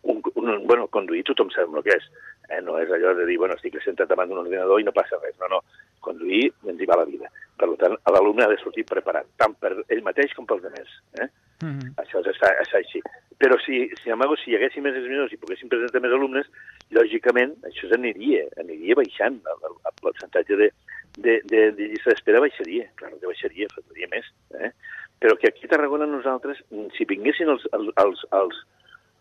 un, 0.04 0.22
un, 0.36 0.50
bueno, 0.68 0.88
conduir 0.92 1.24
tothom 1.30 1.52
sap 1.54 1.72
el 1.72 1.86
que 1.86 1.96
és. 1.96 2.08
Eh? 2.50 2.60
No 2.66 2.78
és 2.82 2.92
allò 2.92 3.14
de 3.16 3.28
dir, 3.30 3.38
bueno, 3.40 3.56
estic 3.56 3.78
sentat 3.84 4.10
davant 4.12 4.32
d'un 4.32 4.42
ordinador 4.44 4.82
i 4.82 4.88
no 4.88 4.96
passa 4.96 5.20
res. 5.24 5.38
No, 5.40 5.48
no, 5.54 5.62
conduir 6.04 6.50
ens 6.68 6.82
hi 6.82 6.90
va 6.90 7.00
la 7.00 7.08
vida. 7.08 7.32
Per 7.60 7.70
tant, 7.80 7.96
l'alumne 8.16 8.46
ha 8.46 8.52
de 8.52 8.60
sortir 8.62 8.88
preparat, 8.88 9.28
tant 9.40 9.56
per 9.60 9.74
ell 9.88 10.04
mateix 10.06 10.36
com 10.36 10.48
pels 10.50 10.68
altres. 10.68 10.92
Eh? 11.20 11.30
Mm 11.64 11.74
-hmm. 11.76 11.90
Això 12.04 12.20
és, 12.24 12.40
és 12.64 12.74
així. 12.74 13.02
Però 13.40 13.56
si, 13.66 13.90
si, 14.02 14.12
amago, 14.12 14.36
si 14.36 14.52
hi 14.52 14.56
haguessin 14.56 14.84
més 14.84 14.96
examinadors 14.96 15.34
i 15.34 15.38
poguessin 15.38 15.70
presentar 15.70 16.02
més 16.02 16.12
alumnes, 16.12 16.48
lògicament 16.92 17.56
això 17.64 17.90
s'aniria, 17.90 18.44
aniria 18.58 18.96
baixant. 18.96 19.40
El, 19.54 19.76
el 19.90 19.96
percentatge 20.02 20.56
de, 20.56 20.72
de, 21.18 21.42
de, 21.52 21.72
de 21.72 21.88
llista 21.92 22.12
d'espera 22.12 22.40
baixaria, 22.40 22.90
clar 22.96 23.12
que 23.12 23.32
baixaria, 23.32 23.68
faltaria 23.76 24.08
més. 24.12 24.26
Eh? 24.60 24.72
Però 25.20 25.36
que 25.38 25.50
aquí 25.50 25.66
a 25.66 25.72
Tarragona 25.74 26.08
nosaltres, 26.08 26.62
si 26.96 27.06
vinguessin 27.06 27.52
els, 27.52 27.66
els, 27.76 27.90
els, 28.04 28.22
els, 28.40 28.62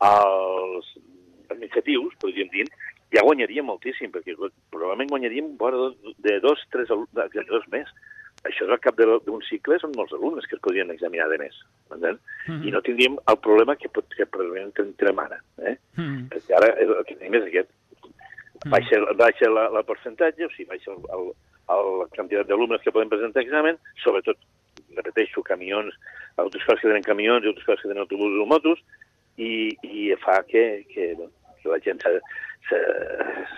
els 0.08 0.92
administratius, 1.50 2.14
podríem 2.22 2.50
dir, 2.52 2.68
ja 3.14 3.24
guanyaríem 3.24 3.66
moltíssim, 3.66 4.12
perquè 4.12 4.36
probablement 4.70 5.10
guanyaríem 5.10 5.56
vora 5.58 5.90
de 6.24 6.38
dos, 6.44 6.62
tres 6.72 6.92
examinadors 6.92 7.66
més. 7.72 7.90
Això 8.46 8.68
és 8.68 8.70
al 8.70 8.78
cap 8.82 8.98
d'un 8.98 9.42
cicle, 9.48 9.80
són 9.82 9.96
molts 9.96 10.14
alumnes 10.14 10.46
que 10.46 10.54
es 10.54 10.62
podrien 10.62 10.92
examinar 10.94 11.26
de 11.32 11.38
més? 11.38 11.56
Mm 11.90 11.98
-hmm. 11.98 12.66
I 12.68 12.70
no 12.70 12.80
tindríem 12.82 13.18
el 13.30 13.38
problema 13.46 13.76
que, 13.76 13.88
pot, 13.88 14.06
que 14.14 14.26
probablement 14.26 14.72
tenim 14.74 15.18
ara, 15.18 15.40
eh? 15.58 15.76
Mm 15.96 16.04
-hmm. 16.04 16.28
Perquè 16.30 16.52
ara 16.56 16.68
el 16.78 17.04
que 17.04 17.16
tenim 17.16 17.34
és 17.34 17.46
aquest. 17.46 17.70
Mm. 18.64 18.70
Baixa, 18.70 18.96
baixa 19.14 19.50
la, 19.50 19.68
la 19.70 19.82
percentatge, 19.82 20.46
o 20.46 20.50
sigui, 20.50 20.68
baixa 20.68 20.92
el, 20.92 20.98
el, 21.14 21.34
la 22.00 22.06
quantitat 22.14 22.46
d'alumnes 22.46 22.82
que 22.82 22.92
poden 22.92 23.08
presentar 23.08 23.42
examen, 23.42 23.76
sobretot, 24.04 24.36
repeteixo, 24.98 25.44
camions, 25.46 25.94
autoscoles 26.36 26.82
que 26.82 26.90
tenen 26.90 27.06
camions 27.06 27.46
i 27.46 27.52
autoscoles 27.52 27.82
que 27.82 27.90
tenen 27.90 28.04
autobusos 28.04 28.42
o 28.42 28.48
motos, 28.50 28.82
i, 29.38 29.72
i 29.86 30.10
fa 30.22 30.42
que, 30.46 30.84
que, 30.90 31.14
que 31.62 31.70
la 31.70 31.78
gent 31.84 32.02
se, 32.02 32.18
se, 32.68 32.82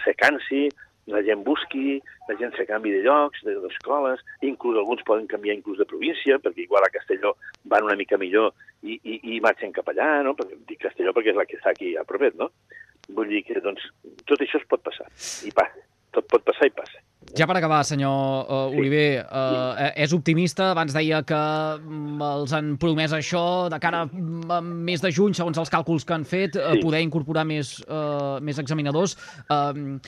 se 0.05 0.15
cansi, 0.21 0.69
la 1.11 1.23
gent 1.27 1.43
busqui, 1.45 1.99
la 2.29 2.37
gent 2.39 2.55
se 2.57 2.67
canvi 2.69 2.93
de 2.95 3.03
llocs, 3.05 3.43
d'escoles, 3.45 4.23
inclús 4.47 4.79
alguns 4.79 5.03
poden 5.09 5.27
canviar 5.31 5.57
inclús 5.59 5.81
de 5.81 5.89
província, 5.89 6.39
perquè 6.39 6.65
igual 6.65 6.87
a 6.87 6.93
Castelló 6.95 7.35
van 7.73 7.89
una 7.89 7.99
mica 7.99 8.19
millor 8.21 8.53
i, 8.83 9.01
i, 9.03 9.19
i 9.35 9.41
marxen 9.45 9.75
cap 9.77 9.91
allà, 9.91 10.21
no? 10.27 10.37
Perquè 10.39 10.61
dic 10.69 10.85
Castelló 10.87 11.15
perquè 11.17 11.35
és 11.35 11.41
la 11.41 11.49
que 11.49 11.59
està 11.59 11.75
aquí 11.75 11.95
a 11.97 12.07
propet, 12.07 12.37
no? 12.39 12.51
Vull 13.17 13.33
dir 13.33 13.43
que, 13.47 13.59
doncs, 13.65 13.89
tot 14.29 14.41
això 14.45 14.61
es 14.61 14.69
pot 14.71 14.85
passar, 14.87 15.09
i 15.49 15.55
passa, 15.57 15.83
tot 16.15 16.29
pot 16.31 16.45
passar 16.47 16.71
i 16.71 16.77
passa. 16.77 17.03
Ja 17.37 17.47
per 17.47 17.55
acabar, 17.61 17.85
senyor 17.87 18.49
uh. 18.51 18.73
Oliver, 18.75 19.21
uh, 19.29 19.77
és 19.95 20.11
optimista, 20.17 20.71
abans 20.73 20.91
deia 20.97 21.21
que 21.23 21.37
mm, 21.37 22.17
els 22.27 22.55
han 22.57 22.73
promès 22.81 23.13
això, 23.15 23.69
de 23.71 23.79
cara 23.79 24.01
mm, 24.09 24.49
a 24.51 24.59
mes 24.65 25.05
de 25.05 25.13
juny, 25.15 25.37
segons 25.37 25.61
els 25.63 25.71
càlculs 25.71 26.07
que 26.09 26.17
han 26.17 26.25
fet, 26.27 26.57
uh, 26.59 26.73
Sí. 26.75 26.81
poder 26.83 27.03
incorporar 27.05 27.45
més, 27.47 27.77
uh, 27.87 28.41
més 28.43 28.59
examinadors. 28.59 29.15
Uh, 29.47 30.01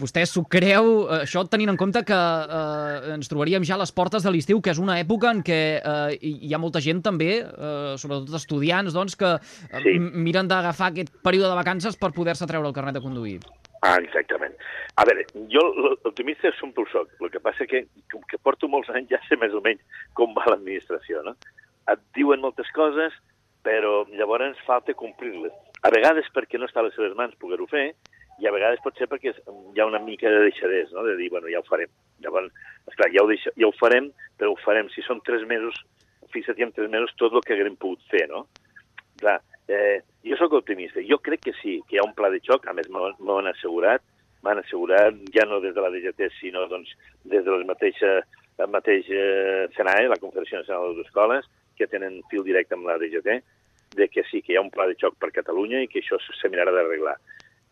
vostè 0.00 0.24
s'ho 0.26 0.42
creu, 0.50 1.06
això 1.20 1.44
tenint 1.46 1.70
en 1.74 1.78
compte 1.78 2.02
que 2.08 2.18
uh, 2.18 3.14
ens 3.14 3.30
trobaríem 3.30 3.62
ja 3.68 3.76
a 3.76 3.82
les 3.84 3.92
portes 3.94 4.26
de 4.26 4.32
l'estiu, 4.34 4.62
que 4.64 4.74
és 4.74 4.82
una 4.82 4.98
època 4.98 5.30
en 5.30 5.44
què 5.46 5.60
uh, 5.78 6.10
hi 6.18 6.50
ha 6.54 6.58
molta 6.58 6.82
gent 6.82 7.04
també, 7.04 7.44
uh, 7.44 7.94
sobretot 8.00 8.34
estudiants, 8.40 8.96
doncs, 8.96 9.14
que 9.14 9.36
uh, 9.38 9.80
Sí. 9.84 9.94
miren 10.00 10.48
d'agafar 10.50 10.90
aquest 10.90 11.14
període 11.22 11.52
de 11.52 11.62
vacances 11.62 11.94
per 12.00 12.10
poder-se 12.16 12.46
treure 12.50 12.66
el 12.66 12.74
carnet 12.74 12.98
de 12.98 13.04
conduir. 13.04 13.38
Ah, 13.80 13.96
exactament. 14.02 14.54
A 14.98 15.04
veure, 15.06 15.24
jo 15.52 15.62
l'optimista 15.78 16.50
sempre 16.58 16.82
ho 16.82 16.90
soc. 16.90 17.12
El 17.22 17.30
que 17.30 17.42
passa 17.42 17.66
que, 17.70 17.84
com 18.12 18.24
que 18.30 18.40
porto 18.42 18.70
molts 18.70 18.90
anys 18.90 19.12
ja 19.12 19.20
sé 19.28 19.38
més 19.38 19.54
o 19.54 19.62
menys 19.64 20.02
com 20.18 20.34
va 20.34 20.46
l'administració, 20.50 21.22
no? 21.26 21.36
Et 21.88 22.02
diuen 22.18 22.42
moltes 22.42 22.68
coses, 22.74 23.14
però 23.62 24.02
llavors 24.10 24.58
falta 24.66 24.96
complir-les. 24.98 25.54
A 25.86 25.92
vegades 25.94 26.26
perquè 26.34 26.58
no 26.58 26.66
està 26.66 26.82
a 26.82 26.88
les 26.88 26.96
seves 26.98 27.14
mans 27.18 27.38
poder-ho 27.38 27.68
fer, 27.70 27.92
i 28.38 28.46
a 28.46 28.54
vegades 28.54 28.82
pot 28.82 28.98
ser 28.98 29.08
perquè 29.10 29.32
hi 29.34 29.80
ha 29.80 29.86
una 29.86 30.00
mica 30.02 30.30
de 30.30 30.42
deixadès, 30.46 30.90
no? 30.94 31.02
de 31.06 31.16
dir, 31.18 31.30
bueno, 31.30 31.50
ja 31.50 31.62
ho 31.62 31.66
farem. 31.66 31.90
Llavors, 32.22 32.50
esclar, 32.90 33.10
ja 33.14 33.22
ho, 33.22 33.30
deixa, 33.30 33.52
ja 33.58 33.66
ho 33.66 33.74
farem, 33.78 34.10
però 34.38 34.52
ho 34.52 34.58
farem. 34.62 34.90
Si 34.94 35.02
són 35.06 35.22
tres 35.26 35.46
mesos, 35.50 35.78
fixa't 36.34 36.60
en 36.62 36.74
tres 36.74 36.90
mesos 36.90 37.14
tot 37.18 37.34
el 37.34 37.42
que 37.46 37.56
haguem 37.56 37.78
pogut 37.78 38.02
fer, 38.10 38.26
no? 38.30 38.44
Clar, 39.18 39.38
eh, 39.68 40.02
jo 40.24 40.36
sóc 40.36 40.56
optimista. 40.58 41.00
Jo 41.04 41.20
crec 41.22 41.44
que 41.48 41.54
sí, 41.62 41.78
que 41.88 41.96
hi 41.96 42.00
ha 42.00 42.06
un 42.06 42.14
pla 42.16 42.30
de 42.32 42.40
xoc, 42.44 42.66
a 42.66 42.74
més 42.76 42.88
m'ho 42.90 43.38
han 43.38 43.50
assegurat, 43.52 44.02
m'han 44.42 44.62
assegurat 44.62 45.14
ja 45.34 45.44
no 45.46 45.60
des 45.60 45.74
de 45.74 45.84
la 45.84 45.90
DGT, 45.92 46.30
sinó 46.38 46.66
doncs, 46.70 46.90
des 47.24 47.44
de 47.44 47.54
les 47.54 47.66
mateixa, 47.68 48.18
el 48.58 48.72
mateix 48.72 49.06
eh, 49.10 49.68
CNAE, 49.76 50.08
la 50.10 50.20
Confederació 50.20 50.62
Nacional 50.62 50.88
de 50.88 50.98
les 50.98 51.06
Escoles, 51.06 51.48
que 51.78 51.86
tenen 51.86 52.20
fil 52.30 52.44
directe 52.46 52.74
amb 52.74 52.88
la 52.88 52.98
DGT, 52.98 53.38
de 53.96 54.08
que 54.12 54.24
sí, 54.30 54.42
que 54.42 54.52
hi 54.52 54.58
ha 54.58 54.64
un 54.64 54.72
pla 54.74 54.88
de 54.88 54.96
xoc 55.00 55.16
per 55.20 55.32
Catalunya 55.34 55.80
i 55.82 55.88
que 55.90 56.02
això 56.02 56.18
se 56.20 56.50
mirarà 56.52 56.74
d'arreglar. 56.74 57.16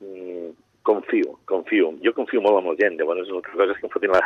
Mm, 0.01 0.53
confio, 0.87 1.39
confio. 1.45 1.91
Jo 2.05 2.15
confio 2.17 2.43
molt 2.45 2.63
en 2.63 2.71
la 2.71 2.77
gent, 2.79 2.99
llavors 3.01 3.33
una 3.33 3.43
cosa 3.43 3.75
que 3.75 3.87
em 3.87 3.93
fotin 3.93 4.15
la, 4.15 4.23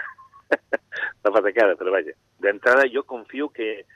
la 1.24 1.33
patacada, 1.33 1.76
però 1.80 1.94
vaja. 1.94 2.14
D'entrada 2.44 2.87
jo 2.92 3.02
confio 3.09 3.48
que, 3.54 3.87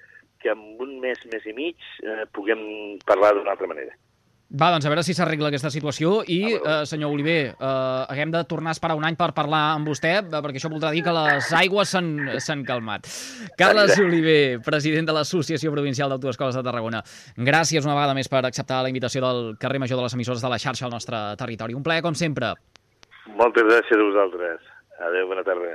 que 0.45 0.53
en 0.53 0.65
un 0.85 0.99
mes, 1.03 1.19
mes 1.33 1.47
i 1.49 1.57
mig, 1.57 1.77
eh, 2.05 2.25
puguem 2.37 2.99
parlar 3.09 3.35
d'una 3.35 3.57
altra 3.57 3.67
manera. 3.71 3.97
Va, 4.55 4.69
doncs 4.71 4.85
a 4.87 4.91
veure 4.93 5.03
si 5.03 5.15
s'arregla 5.17 5.49
aquesta 5.49 5.71
situació 5.73 6.21
i, 6.31 6.37
A 6.45 6.49
veure. 6.61 6.75
eh, 6.83 6.87
senyor 6.87 7.11
Oliver, 7.11 7.39
eh, 7.57 8.05
haguem 8.13 8.31
de 8.31 8.43
tornar 8.47 8.71
a 8.71 8.77
esperar 8.77 8.95
un 8.95 9.07
any 9.09 9.17
per 9.19 9.33
parlar 9.35 9.63
amb 9.75 9.89
vostè, 9.89 10.13
eh, 10.21 10.43
perquè 10.45 10.61
això 10.61 10.71
voldrà 10.71 10.93
dir 10.95 11.03
que 11.03 11.15
les 11.17 11.49
aigües 11.59 11.89
s'han 11.91 12.63
calmat. 12.69 13.09
Carles 13.59 13.99
Oliver, 13.99 14.61
president 14.63 15.09
de 15.09 15.17
l'Associació 15.17 15.73
Provincial 15.73 16.13
d'Autoescoles 16.13 16.55
de 16.55 16.63
Tarragona. 16.63 17.01
Gràcies 17.37 17.83
una 17.89 17.97
vegada 17.97 18.15
més 18.15 18.29
per 18.29 18.45
acceptar 18.45 18.83
la 18.85 18.93
invitació 18.93 19.25
del 19.25 19.57
carrer 19.59 19.81
Major 19.81 19.97
de 19.99 20.05
les 20.05 20.15
emissores 20.15 20.45
de 20.45 20.53
la 20.53 20.59
xarxa 20.61 20.85
al 20.87 20.93
nostre 20.93 21.17
territori. 21.41 21.75
Un 21.75 21.83
plaer, 21.83 22.03
com 22.05 22.15
sempre. 22.15 22.53
Moltes 23.35 23.65
gràcies 23.65 23.99
a 23.99 24.05
vosaltres. 24.05 24.61
Adéu, 25.09 25.27
bona 25.27 25.43
tarda. 25.43 25.73